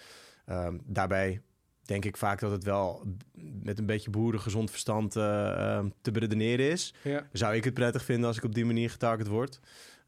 Uh, 0.47 0.69
daarbij 0.85 1.41
denk 1.83 2.05
ik 2.05 2.17
vaak 2.17 2.41
dat 2.41 2.51
het 2.51 2.65
wel 2.65 3.03
met 3.63 3.79
een 3.79 3.87
beetje 3.87 4.11
boeren 4.11 4.41
gezond 4.41 4.71
verstand 4.71 5.17
uh, 5.17 5.85
te 6.01 6.11
beredeneren 6.11 6.71
is. 6.71 6.95
Ja. 7.03 7.29
Zou 7.33 7.55
ik 7.55 7.65
het 7.65 7.75
prettig 7.75 8.05
vinden 8.05 8.27
als 8.27 8.37
ik 8.37 8.45
op 8.45 8.55
die 8.55 8.65
manier 8.65 8.91
getarget 8.91 9.27
word? 9.27 9.61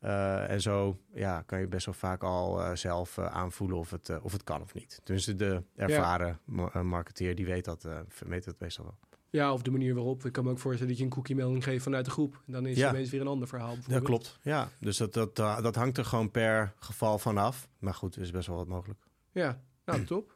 Uh, 0.05 0.51
en 0.51 0.61
zo 0.61 0.99
ja, 1.15 1.43
kan 1.43 1.61
je 1.61 1.67
best 1.67 1.87
wel 1.87 1.95
vaak 1.95 2.23
al 2.23 2.61
uh, 2.61 2.75
zelf 2.75 3.17
uh, 3.17 3.27
aanvoelen 3.27 3.79
of 3.79 3.91
het, 3.91 4.21
of 4.23 4.33
het 4.33 4.45
kan 4.45 4.63
of 4.63 4.75
niet. 4.75 5.01
Dus 5.05 5.25
de 5.25 5.63
ervaren 5.77 6.39
ja. 6.73 6.83
marketeer 6.83 7.35
die 7.35 7.47
weet 7.47 7.65
dat, 7.65 7.89
weet 8.27 8.45
dat 8.45 8.55
meestal 8.59 8.85
wel. 8.85 8.99
Ja, 9.31 9.53
of 9.53 9.63
de 9.63 9.71
manier 9.71 9.95
waarop. 9.95 10.25
Ik 10.25 10.33
kan 10.33 10.45
me 10.45 10.51
ook 10.51 10.59
voorstellen 10.59 10.89
dat 10.89 10.99
je 10.99 11.05
een 11.05 11.11
cookie-melding 11.11 11.65
geeft 11.65 11.83
vanuit 11.83 12.05
de 12.05 12.11
groep. 12.11 12.43
En 12.47 12.53
dan 12.53 12.67
is 12.67 12.77
ja. 12.77 12.87
het 12.87 12.95
ineens 12.95 13.11
weer 13.11 13.21
een 13.21 13.27
ander 13.27 13.49
verhaal. 13.49 13.77
Dat 13.87 14.03
klopt, 14.03 14.39
ja. 14.43 14.69
Dus 14.81 14.97
dat, 14.97 15.15
dat, 15.15 15.37
dat 15.37 15.75
hangt 15.75 15.99
er 15.99 16.05
gewoon 16.05 16.31
per 16.31 16.75
geval 16.79 17.19
van 17.19 17.39
af. 17.39 17.69
Maar 17.79 17.95
goed, 17.95 18.15
er 18.15 18.23
is 18.23 18.31
best 18.31 18.47
wel 18.47 18.57
wat 18.57 18.69
mogelijk. 18.69 19.01
Ja, 19.31 19.61
nou 19.85 20.05
top. 20.05 20.32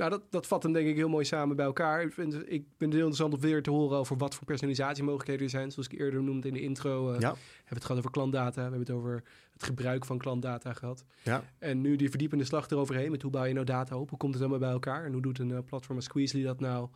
Nou, 0.00 0.12
dat, 0.12 0.22
dat 0.30 0.46
vat 0.46 0.62
hem 0.62 0.72
denk 0.72 0.88
ik 0.88 0.96
heel 0.96 1.08
mooi 1.08 1.24
samen 1.24 1.56
bij 1.56 1.64
elkaar. 1.64 2.02
Ik, 2.02 2.12
vind, 2.12 2.34
ik 2.34 2.64
ben 2.78 2.88
heel 2.88 2.98
interessant 2.98 3.34
om 3.34 3.40
weer 3.40 3.62
te 3.62 3.70
horen 3.70 3.98
over 3.98 4.16
wat 4.16 4.34
voor 4.34 4.44
personalisatiemogelijkheden 4.46 5.44
er 5.44 5.50
zijn. 5.50 5.70
Zoals 5.70 5.88
ik 5.88 5.98
eerder 5.98 6.22
noemde 6.22 6.48
in 6.48 6.54
de 6.54 6.60
intro. 6.60 7.12
Uh, 7.12 7.20
ja. 7.20 7.28
Hebben 7.28 7.38
we 7.68 7.74
het 7.74 7.82
gehad 7.82 7.98
over 7.98 8.10
klantdata. 8.10 8.54
We 8.54 8.60
hebben 8.60 8.80
het 8.80 8.90
over 8.90 9.22
het 9.52 9.62
gebruik 9.62 10.04
van 10.04 10.18
klantdata 10.18 10.72
gehad. 10.72 11.04
Ja. 11.22 11.44
En 11.58 11.80
nu 11.80 11.96
die 11.96 12.08
verdiepende 12.10 12.44
slag 12.44 12.70
eroverheen 12.70 13.10
met 13.10 13.22
hoe 13.22 13.30
bouw 13.30 13.44
je 13.44 13.52
nou 13.52 13.66
data 13.66 13.96
op? 13.96 14.08
Hoe 14.08 14.18
komt 14.18 14.32
het 14.32 14.42
allemaal 14.42 14.60
bij 14.60 14.70
elkaar? 14.70 15.04
En 15.04 15.12
hoe 15.12 15.22
doet 15.22 15.38
een 15.38 15.50
uh, 15.50 15.58
platform 15.66 15.96
als 15.96 16.04
Squeezely 16.04 16.42
dat 16.42 16.60
nou? 16.60 16.88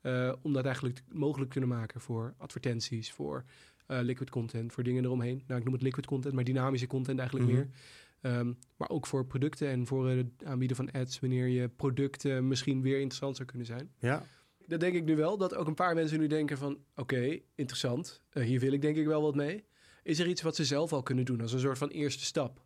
eh, 0.00 0.32
om 0.42 0.52
dat 0.52 0.64
eigenlijk 0.64 1.00
mogelijk 1.08 1.52
te 1.52 1.58
kunnen 1.58 1.78
maken 1.78 2.00
voor 2.00 2.34
advertenties, 2.38 3.12
voor 3.12 3.44
liquid 3.86 4.30
content, 4.30 4.72
voor 4.72 4.82
dingen 4.82 5.04
eromheen. 5.04 5.42
Nou, 5.46 5.58
ik 5.58 5.64
noem 5.64 5.74
het 5.74 5.82
liquid 5.82 6.06
content, 6.06 6.34
maar 6.34 6.44
dynamische 6.44 6.86
content 6.86 7.18
eigenlijk 7.18 7.48
Mhm. 7.48 7.56
meer. 7.58 7.68
Ehm, 8.20 8.52
maar 8.76 8.88
ook 8.88 9.06
voor 9.06 9.26
producten 9.26 9.68
en 9.68 9.86
voor 9.86 10.10
eh, 10.10 10.16
het 10.16 10.44
aanbieden 10.44 10.76
van 10.76 10.90
ads, 10.90 11.20
wanneer 11.20 11.46
je 11.46 11.68
producten 11.68 12.48
misschien 12.48 12.82
weer 12.82 12.96
interessant 12.98 13.36
zou 13.36 13.48
kunnen 13.48 13.66
zijn. 13.66 13.90
Ja, 13.98 14.22
Dat 14.66 14.80
denk 14.80 14.94
ik 14.94 15.04
nu 15.04 15.16
wel, 15.16 15.36
dat 15.38 15.54
ook 15.54 15.66
een 15.66 15.74
paar 15.74 15.94
mensen 15.94 16.18
nu 16.18 16.26
denken 16.26 16.58
van... 16.58 16.78
oké, 16.96 17.38
interessant, 17.54 18.22
eh, 18.30 18.44
hier 18.44 18.60
wil 18.60 18.72
ik 18.72 18.82
denk 18.82 18.96
ik 18.96 19.06
wel 19.06 19.22
wat 19.22 19.34
mee. 19.34 19.64
Is 20.02 20.18
er 20.18 20.26
iets 20.26 20.42
wat 20.42 20.56
ze 20.56 20.64
zelf 20.64 20.92
al 20.92 21.02
kunnen 21.02 21.24
doen 21.24 21.40
als 21.40 21.52
een 21.52 21.60
soort 21.60 21.78
van 21.78 21.88
eerste 21.88 22.24
stap? 22.24 22.60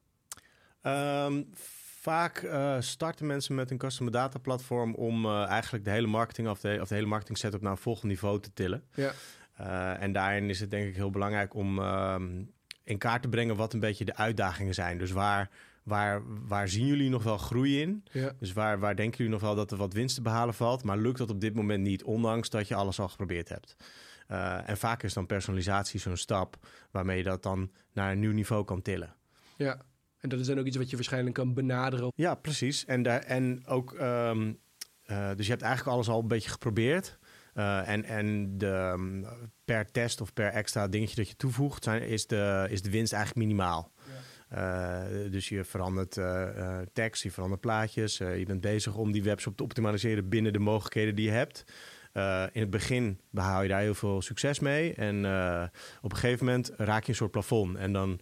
Ehm, 0.81 1.43
vaak 2.01 2.39
eh, 2.39 2.81
starten 2.81 3.27
mensen 3.27 3.55
met 3.55 3.71
een 3.71 3.79
customer 3.79 4.13
data 4.13 4.39
platform 4.39 4.95
om 4.95 5.27
eigenlijk 5.27 5.85
de 5.85 5.91
hele 5.91 6.07
marketing 6.07 6.49
of 6.49 6.61
de, 6.61 6.79
of 6.81 6.89
de 6.89 6.95
hele 6.95 7.07
marketing 7.07 7.39
setup 7.39 7.61
naar 7.61 7.71
een 7.71 7.79
volgend 7.79 8.07
niveau 8.07 8.41
te 8.41 8.53
tillen. 8.53 8.85
Ja. 8.95 9.13
En 9.99 10.13
daarin 10.13 10.49
is 10.51 10.61
het 10.61 10.71
denk 10.71 10.89
ik 10.89 10.95
heel 10.95 11.11
belangrijk 11.11 11.55
om 11.55 11.79
ehm, 11.79 12.43
in 12.85 12.99
kaart 12.99 13.23
te 13.23 13.29
brengen 13.29 13.57
wat 13.57 13.73
een 13.73 13.81
beetje 13.81 14.05
de 14.05 14.17
uitdagingen 14.17 14.75
zijn. 14.75 14.99
Dus 14.99 15.11
waar, 15.11 15.51
waar, 15.83 16.23
waar 16.47 16.69
zien 16.69 16.87
jullie 16.87 17.11
nog 17.11 17.23
wel 17.23 17.39
groei 17.39 17.81
in? 17.81 18.05
Ja, 18.13 18.33
Dus 18.39 18.53
waar, 18.53 18.79
waar 18.79 18.97
denken 18.97 19.17
jullie 19.17 19.33
nog 19.33 19.43
wel 19.43 19.55
dat 19.55 19.71
er 19.71 19.77
wat 19.77 19.93
winst 19.93 20.15
te 20.15 20.23
behalen 20.23 20.55
valt? 20.55 20.85
Maar 20.85 20.99
lukt 20.99 21.19
dat 21.19 21.31
op 21.31 21.41
dit 21.41 21.55
moment 21.55 21.83
niet, 21.83 22.05
ondanks 22.05 22.51
dat 22.51 22.69
je 22.69 22.75
alles 22.75 23.01
al 23.01 23.09
geprobeerd 23.09 23.49
hebt? 23.49 23.77
Eh, 24.27 24.69
en 24.69 24.77
vaak 24.77 25.03
is 25.03 25.13
dan 25.13 25.27
personalisatie 25.27 26.01
zo'n 26.01 26.17
stap 26.17 26.57
waarmee 26.91 27.17
je 27.17 27.23
dat 27.23 27.43
dan 27.43 27.71
naar 27.93 28.13
een 28.13 28.21
nieuw 28.21 28.33
niveau 28.33 28.65
kan 28.65 28.83
tillen. 28.83 29.15
ja. 29.57 29.81
En 30.19 30.31
dat 30.31 30.41
is 30.41 30.47
dan 30.47 30.59
ook 30.59 30.67
iets 30.67 30.77
wat 30.77 30.91
je 30.91 30.97
waarschijnlijk 30.97 31.35
kan 31.35 31.55
benaderen. 31.55 32.13
Ja, 32.15 32.35
precies. 32.35 32.85
En, 32.85 33.03
daar, 33.03 33.21
en 33.21 33.67
ook, 33.67 33.93
ehm, 33.93 34.53
eh, 35.03 35.31
dus 35.35 35.45
je 35.45 35.51
hebt 35.51 35.63
eigenlijk 35.63 35.95
alles 35.97 36.09
al 36.09 36.21
een 36.21 36.29
beetje 36.29 36.51
geprobeerd. 36.51 37.19
Eh, 37.55 37.89
en 37.89 38.05
en 38.05 38.59
de, 38.59 38.67
ehm, 38.67 39.23
per 39.65 39.91
test 39.91 40.21
of 40.21 40.33
per 40.33 40.47
extra 40.47 40.89
dingetje 40.89 41.17
dat 41.17 41.29
je 41.29 41.37
toevoegt, 41.37 41.85
zijn, 41.85 42.03
is, 42.03 42.27
de, 42.27 42.67
is 42.71 42.83
de 42.83 42.91
winst 42.91 43.13
eigenlijk 43.13 43.47
minimaal. 43.47 43.93
Eh, 44.49 45.03
dus 45.31 45.49
je 45.49 45.65
verandert 45.65 46.17
eh, 46.17 46.79
tekst, 46.93 47.23
je 47.23 47.31
verandert 47.31 47.61
plaatjes. 47.61 48.17
je 48.17 48.45
bent 48.47 48.61
bezig 48.61 48.97
om 48.97 49.13
die 49.13 49.23
webshop 49.23 49.57
te 49.57 49.63
optimaliseren 49.63 50.29
binnen 50.29 50.53
de 50.53 50.59
mogelijkheden 50.59 51.15
die 51.15 51.25
je 51.25 51.31
hebt. 51.31 51.65
In 52.53 52.61
het 52.61 52.71
begin 52.71 53.21
behaal 53.31 53.63
je 53.63 53.69
daar 53.69 53.81
heel 53.81 53.95
veel 53.95 54.23
succes 54.23 54.59
mee. 54.59 54.95
En 54.95 55.17
op 56.03 56.13
een 56.13 56.19
gegeven 56.19 56.47
moment 56.47 56.73
raak 56.77 57.03
je 57.03 57.09
een 57.09 57.15
soort 57.15 57.31
plafond. 57.31 57.77
En 57.77 57.93
dan 57.93 58.21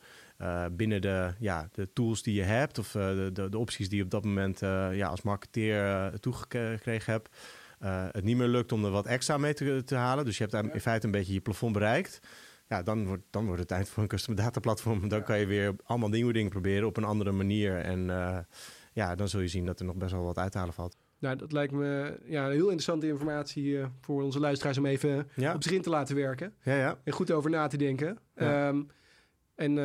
binnen 0.72 1.00
de, 1.00 1.34
ja, 1.38 1.68
de 1.72 1.92
tools 1.92 2.22
die 2.22 2.34
je 2.34 2.42
hebt, 2.42 2.78
of 2.78 2.92
de, 2.92 3.30
de, 3.32 3.48
de 3.48 3.58
opties 3.58 3.88
die 3.88 3.98
je 3.98 4.04
op 4.04 4.10
dat 4.10 4.24
moment 4.24 4.60
ja, 4.92 5.06
als 5.06 5.22
marketeer 5.22 6.12
toegekregen 6.20 7.12
hebt, 7.12 7.28
eh, 7.82 8.06
het 8.12 8.24
niet 8.24 8.36
meer 8.36 8.48
lukt 8.48 8.72
om 8.72 8.84
er 8.84 8.90
wat 8.90 9.06
extra 9.06 9.38
mee 9.38 9.54
te, 9.54 9.82
te 9.84 9.94
halen. 9.94 10.24
Dus 10.24 10.38
je 10.38 10.46
hebt 10.48 10.74
in 10.74 10.80
feite 10.80 11.06
een 11.06 11.12
beetje 11.12 11.32
je 11.32 11.40
plafond 11.40 11.72
bereikt. 11.72 12.20
Ja, 12.68 12.82
dan 12.82 13.06
wordt, 13.06 13.22
dan 13.30 13.44
wordt 13.44 13.58
het 13.58 13.68
tijd 13.68 13.88
voor 13.88 14.02
een 14.02 14.08
custom 14.08 14.34
data 14.34 14.60
platform. 14.60 15.08
Dan 15.08 15.22
kan 15.22 15.38
je 15.38 15.46
weer 15.46 15.74
allemaal 15.84 16.08
nieuwe 16.08 16.32
dingen 16.32 16.50
proberen 16.50 16.86
op 16.86 16.96
een 16.96 17.04
andere 17.04 17.32
manier. 17.32 17.76
En 17.78 18.10
eh, 18.10 18.38
ja, 18.92 19.14
dan 19.14 19.28
zul 19.28 19.40
je 19.40 19.48
zien 19.48 19.66
dat 19.66 19.80
er 19.80 19.86
nog 19.86 19.96
best 19.96 20.12
wel 20.12 20.24
wat 20.24 20.38
uit 20.38 20.52
te 20.52 20.58
halen 20.58 20.74
valt. 20.74 20.96
Nou, 21.18 21.36
dat 21.36 21.52
lijkt 21.52 21.72
me 21.72 22.18
ja, 22.24 22.48
heel 22.48 22.62
interessante 22.62 23.06
informatie 23.08 23.80
eh, 23.80 23.86
voor 24.00 24.22
onze 24.22 24.40
luisteraars 24.40 24.78
om 24.78 24.86
even 24.86 25.28
Ja, 25.34 25.54
op 25.54 25.62
zich 25.62 25.72
in 25.72 25.82
te 25.82 25.90
laten 25.90 26.16
werken. 26.16 26.54
ja, 26.62 26.74
ja. 26.76 26.98
En 27.04 27.12
goed 27.12 27.30
over 27.30 27.50
na 27.50 27.66
te 27.66 27.76
denken. 27.76 28.18
Ehm, 28.34 28.82
en 29.54 29.78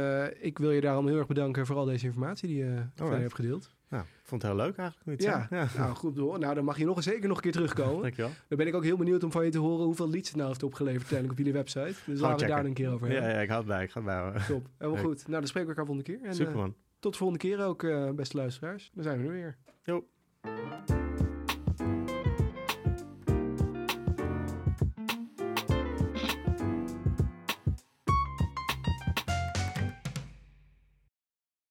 ik 0.44 0.58
wil 0.58 0.72
je 0.72 0.82
daarom 0.82 1.08
heel 1.08 1.18
erg 1.18 1.28
bedanken 1.28 1.66
voor 1.66 1.76
al 1.76 1.86
deze 1.86 2.06
informatie 2.06 2.48
die 2.48 2.58
je 2.58 2.84
Alright. 2.96 3.22
hebt 3.22 3.36
gedeeld. 3.36 3.76
Nou, 3.89 4.04
ik 4.04 4.10
vond 4.23 4.41
het 4.41 4.52
heel 4.52 4.60
leuk 4.62 4.78
eigenlijk. 4.78 5.21
Ja, 5.21 5.47
ja. 5.50 5.67
nou 5.78 5.95
goed. 5.95 6.17
hoor. 6.17 6.39
Nou, 6.39 6.56
dan 6.56 6.63
mag 6.63 6.78
je 6.78 6.86
nog, 6.86 7.04
zeker 7.04 7.28
nog 7.28 7.38
een 7.38 7.43
keer 7.43 7.52
terugkomen. 7.52 8.02
Dankjewel. 8.08 8.32
Dan 8.47 8.58
ben 8.58 8.67
ik 8.67 8.76
ook 8.76 8.84
heel 8.84 8.97
benieuwd 8.97 9.23
om 9.23 9.32
van 9.32 9.45
je 9.45 9.52
te 9.52 9.58
horen 9.58 9.86
hoeveel 9.86 10.10
leads 10.10 10.28
het 10.28 10.38
nou 10.38 10.47
heeft 10.50 10.63
opgeleverd 10.63 11.00
uiteindelijk 11.12 11.39
op 11.39 11.45
jullie 11.45 11.62
website. 11.62 12.12
Dus 12.12 12.19
laten 12.19 12.47
we 12.47 12.54
daar 12.54 12.65
een 12.65 12.73
keer 12.73 12.91
over 12.91 13.08
Ja, 13.08 13.13
hebben. 13.13 13.32
ja, 13.34 13.39
ik 13.41 13.50
ga 13.50 13.58
het 13.58 13.65
bij. 13.65 13.84
Ik 13.84 13.91
ga 13.91 13.97
het 14.00 14.06
bijhouden. 14.06 14.45
Top. 14.47 14.67
Helemaal 14.78 15.04
goed. 15.04 15.28
Nou, 15.28 15.39
dan 15.39 15.47
spreken 15.47 15.69
we 15.69 15.76
elkaar 15.76 15.86
volgende 15.95 16.12
keer. 16.12 16.21
En, 16.21 16.30
eh, 16.30 16.36
Superman. 16.36 16.76
tot 17.00 17.12
de 17.12 17.17
volgende 17.17 17.43
keer 17.47 17.65
ook, 17.65 17.84
eh, 17.84 18.10
beste 18.12 18.38
luisteraars. 18.38 18.91
Dan 18.93 19.04
zijn 19.04 19.17
we 19.21 19.26
er 19.28 19.32
weer. 19.32 19.58
Jo. 19.84 20.06